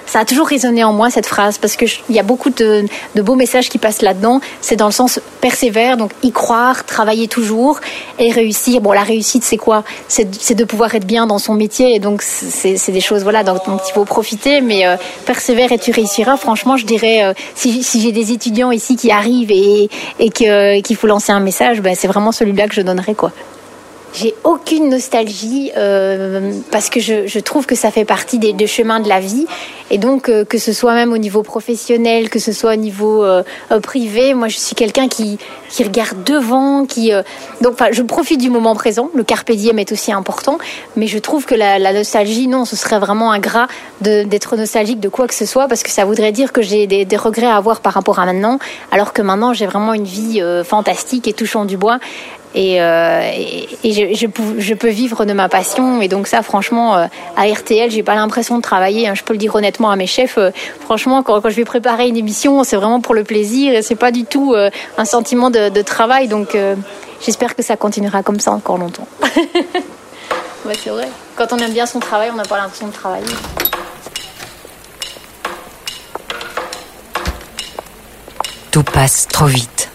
ça 0.09 0.21
a 0.21 0.25
toujours 0.25 0.47
résonné 0.47 0.83
en 0.83 0.91
moi 0.91 1.11
cette 1.11 1.27
phrase 1.27 1.59
parce 1.59 1.75
que 1.75 1.85
il 2.09 2.15
y 2.15 2.19
a 2.19 2.23
beaucoup 2.23 2.49
de, 2.49 2.85
beaux 3.15 3.35
messages 3.35 3.69
qui 3.69 3.77
passent 3.77 4.01
là-dedans. 4.01 4.41
C'est 4.59 4.75
dans 4.75 4.87
le 4.87 4.91
sens 4.91 5.19
persévère, 5.39 5.97
donc 5.97 6.11
y 6.23 6.31
croire, 6.31 6.83
travailler 6.83 7.27
toujours 7.27 7.79
et 8.17 8.31
réussir. 8.31 8.81
Bon, 8.81 8.91
la 8.91 9.03
réussite, 9.03 9.43
c'est 9.43 9.57
quoi? 9.57 9.83
C'est 10.07 10.55
de 10.55 10.63
pouvoir 10.63 10.95
être 10.95 11.05
bien 11.05 11.27
dans 11.27 11.37
son 11.37 11.53
métier 11.53 11.93
et 11.93 11.99
donc 11.99 12.23
c'est 12.23 12.91
des 12.91 13.01
choses 13.01 13.21
voilà 13.21 13.43
dont, 13.43 13.59
il 13.67 13.93
faut 13.93 14.03
profiter. 14.03 14.61
Mais 14.61 14.87
euh, 14.87 14.95
persévère 15.27 15.71
et 15.71 15.77
tu 15.77 15.91
réussiras. 15.91 16.37
Franchement, 16.37 16.75
je 16.75 16.87
dirais 16.87 17.23
euh, 17.23 17.33
si, 17.53 17.83
si 17.83 18.01
j'ai 18.01 18.11
des 18.11 18.31
étudiants 18.31 18.71
ici 18.71 18.95
qui 18.95 19.11
arrivent 19.11 19.51
et, 19.51 19.89
et 20.17 20.31
qu'il 20.31 20.95
faut 20.95 21.07
lancer 21.07 21.31
un 21.31 21.39
message, 21.39 21.81
ben, 21.81 21.93
c'est 21.95 22.07
vraiment 22.07 22.31
celui-là 22.31 22.67
que 22.67 22.73
je 22.73 22.81
donnerais 22.81 23.13
quoi. 23.13 23.31
J'ai 24.13 24.33
aucune 24.43 24.89
nostalgie 24.89 25.71
euh, 25.77 26.53
parce 26.71 26.89
que 26.89 26.99
je, 26.99 27.27
je, 27.27 27.39
trouve 27.39 27.65
que 27.65 27.75
ça 27.75 27.91
fait 27.91 28.05
partie 28.05 28.39
des, 28.39 28.53
des 28.53 28.67
chemins 28.67 28.99
de 28.99 29.07
la 29.07 29.19
vie. 29.19 29.45
Et 29.91 29.97
donc 29.97 30.29
euh, 30.29 30.45
que 30.45 30.57
ce 30.57 30.73
soit 30.73 30.93
même 30.93 31.13
au 31.13 31.17
niveau 31.17 31.43
professionnel, 31.43 32.29
que 32.29 32.39
ce 32.39 32.51
soit 32.51 32.73
au 32.73 32.77
niveau 32.77 33.23
euh, 33.23 33.43
euh 33.71 33.79
privé, 33.79 34.33
moi 34.33 34.47
je 34.47 34.57
suis 34.57 34.75
quelqu'un 34.75 35.07
qui, 35.07 35.39
qui 35.69 35.83
regarde 35.83 36.23
devant, 36.23 36.85
qui 36.85 37.11
euh, 37.11 37.23
donc 37.61 37.77
je 37.91 38.01
profite 38.03 38.39
du 38.39 38.49
moment 38.49 38.75
présent. 38.75 39.09
Le 39.15 39.23
carpe 39.23 39.51
diem 39.51 39.79
est 39.79 39.91
aussi 39.91 40.11
important, 40.11 40.57
mais 40.95 41.07
je 41.07 41.17
trouve 41.17 41.45
que 41.45 41.55
la, 41.55 41.79
la 41.79 41.93
nostalgie 41.93 42.47
non, 42.47 42.65
ce 42.65 42.75
serait 42.75 42.99
vraiment 42.99 43.31
ingrat 43.31 43.67
d'être 44.01 44.55
nostalgique 44.55 44.99
de 44.99 45.09
quoi 45.09 45.27
que 45.27 45.33
ce 45.33 45.45
soit 45.45 45.67
parce 45.67 45.83
que 45.83 45.89
ça 45.89 46.05
voudrait 46.05 46.31
dire 46.31 46.51
que 46.53 46.61
j'ai 46.61 46.87
des, 46.87 47.05
des, 47.05 47.17
regrets 47.17 47.47
à 47.47 47.57
avoir 47.57 47.81
par 47.81 47.93
rapport 47.93 48.19
à 48.19 48.25
maintenant, 48.25 48.59
alors 48.91 49.13
que 49.13 49.21
maintenant 49.21 49.53
j'ai 49.53 49.65
vraiment 49.65 49.93
une 49.93 50.05
vie 50.05 50.41
euh, 50.41 50.63
fantastique 50.63 51.27
et 51.27 51.33
touchant 51.33 51.65
du 51.65 51.77
bois 51.77 51.99
et, 52.55 52.81
euh, 52.81 53.31
je, 53.83 54.73
peux 54.73 54.89
vivre 54.89 55.25
de 55.25 55.33
ma 55.33 55.49
passion. 55.49 56.01
Et 56.01 56.07
donc 56.07 56.27
ça 56.27 56.41
franchement 56.41 56.97
euh, 56.97 57.05
à 57.35 57.45
RTL 57.45 57.91
j'ai 57.91 58.03
pas 58.03 58.15
l'impression 58.15 58.57
de 58.57 58.61
travailler 58.61 59.07
hein, 59.07 59.13
je 59.15 59.23
peux 59.23 59.33
le 59.33 59.39
dire 59.39 59.53
honnêtement 59.53 59.91
à 59.91 59.95
mes 59.95 60.07
chefs 60.07 60.37
euh, 60.37 60.51
franchement 60.81 61.21
quand, 61.21 61.47
je 61.47 61.55
vais 61.55 61.65
préparer 61.65 62.07
une 62.07 62.17
émission 62.17 62.63
c'est 62.63 62.75
vraiment 62.75 63.01
pour 63.01 63.13
le 63.13 63.23
plaisir 63.23 63.73
et 63.73 63.81
c'est 63.81 63.95
pas 63.95 64.11
du 64.11 64.25
tout 64.25 64.55
un 64.97 65.05
sentiment 65.05 65.49
de, 65.49 65.69
de 65.69 65.81
travail. 65.81 66.27
Donc 66.27 66.57
j'espère 67.21 67.55
que 67.55 67.61
ça 67.63 67.77
continuera 67.77 68.23
comme 68.23 68.39
ça 68.39 68.51
encore 68.51 68.77
longtemps. 68.77 69.07
Ouais, 70.65 70.73
c'est 70.77 70.89
vrai. 70.89 71.07
Quand 71.37 71.53
on 71.53 71.57
aime 71.57 71.71
bien 71.71 71.85
son 71.85 71.99
travail 71.99 72.29
on 72.33 72.35
n'a 72.35 72.43
pas 72.43 72.57
l'impression 72.57 72.87
de 72.87 72.91
travailler. 72.91 73.25
Tout 78.69 78.83
passe 78.83 79.25
trop 79.29 79.45
vite 79.45 79.89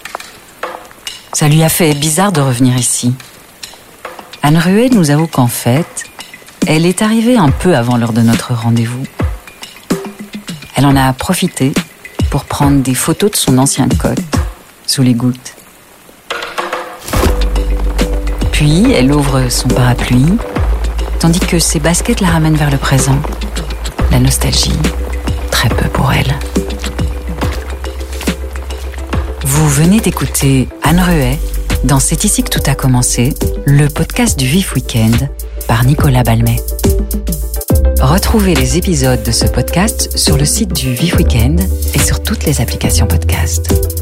ça 1.34 1.48
lui 1.48 1.64
a 1.64 1.68
fait 1.68 1.94
bizarre 1.94 2.30
de 2.30 2.40
revenir 2.40 2.76
ici. 2.76 3.12
Anne 4.42 4.56
Ruet 4.56 4.88
nous 4.90 5.10
avoue 5.10 5.26
qu'en 5.26 5.48
fait, 5.48 6.04
elle 6.66 6.86
est 6.86 7.02
arrivée 7.02 7.36
un 7.36 7.50
peu 7.50 7.76
avant 7.76 7.96
l'heure 7.96 8.12
de 8.12 8.20
notre 8.20 8.54
rendez-vous. 8.54 9.02
Elle 10.76 10.86
en 10.86 10.94
a 10.94 11.12
profité 11.12 11.72
pour 12.30 12.44
prendre 12.44 12.82
des 12.82 12.94
photos 12.94 13.32
de 13.32 13.36
son 13.36 13.58
ancien 13.58 13.88
cote 13.88 14.18
sous 14.86 15.02
les 15.02 15.14
gouttes. 15.14 15.54
Puis 18.52 18.92
elle 18.92 19.12
ouvre 19.12 19.48
son 19.48 19.68
parapluie, 19.68 20.38
tandis 21.18 21.40
que 21.40 21.58
ses 21.58 21.80
baskets 21.80 22.20
la 22.20 22.28
ramènent 22.28 22.56
vers 22.56 22.70
le 22.70 22.78
présent. 22.78 23.18
La 24.12 24.20
nostalgie, 24.20 24.78
très 25.50 25.68
peu 25.68 25.88
pour 25.88 26.12
elle. 26.12 26.32
Vous 29.64 29.70
venez 29.70 29.98
d'écouter 29.98 30.68
Anne 30.82 31.00
Ruet 31.00 31.38
dans 31.84 31.98
C'est 31.98 32.24
ici 32.24 32.42
que 32.42 32.50
tout 32.50 32.70
a 32.70 32.74
commencé, 32.74 33.32
le 33.64 33.88
podcast 33.88 34.38
du 34.38 34.44
Vif 34.44 34.74
Weekend 34.74 35.30
par 35.66 35.86
Nicolas 35.86 36.22
Balmet. 36.22 36.60
Retrouvez 37.98 38.54
les 38.54 38.76
épisodes 38.76 39.22
de 39.22 39.30
ce 39.30 39.46
podcast 39.46 40.18
sur 40.18 40.36
le 40.36 40.44
site 40.44 40.74
du 40.74 40.92
Vif 40.92 41.16
Weekend 41.16 41.62
et 41.94 41.98
sur 41.98 42.22
toutes 42.22 42.44
les 42.44 42.60
applications 42.60 43.06
podcast. 43.06 43.93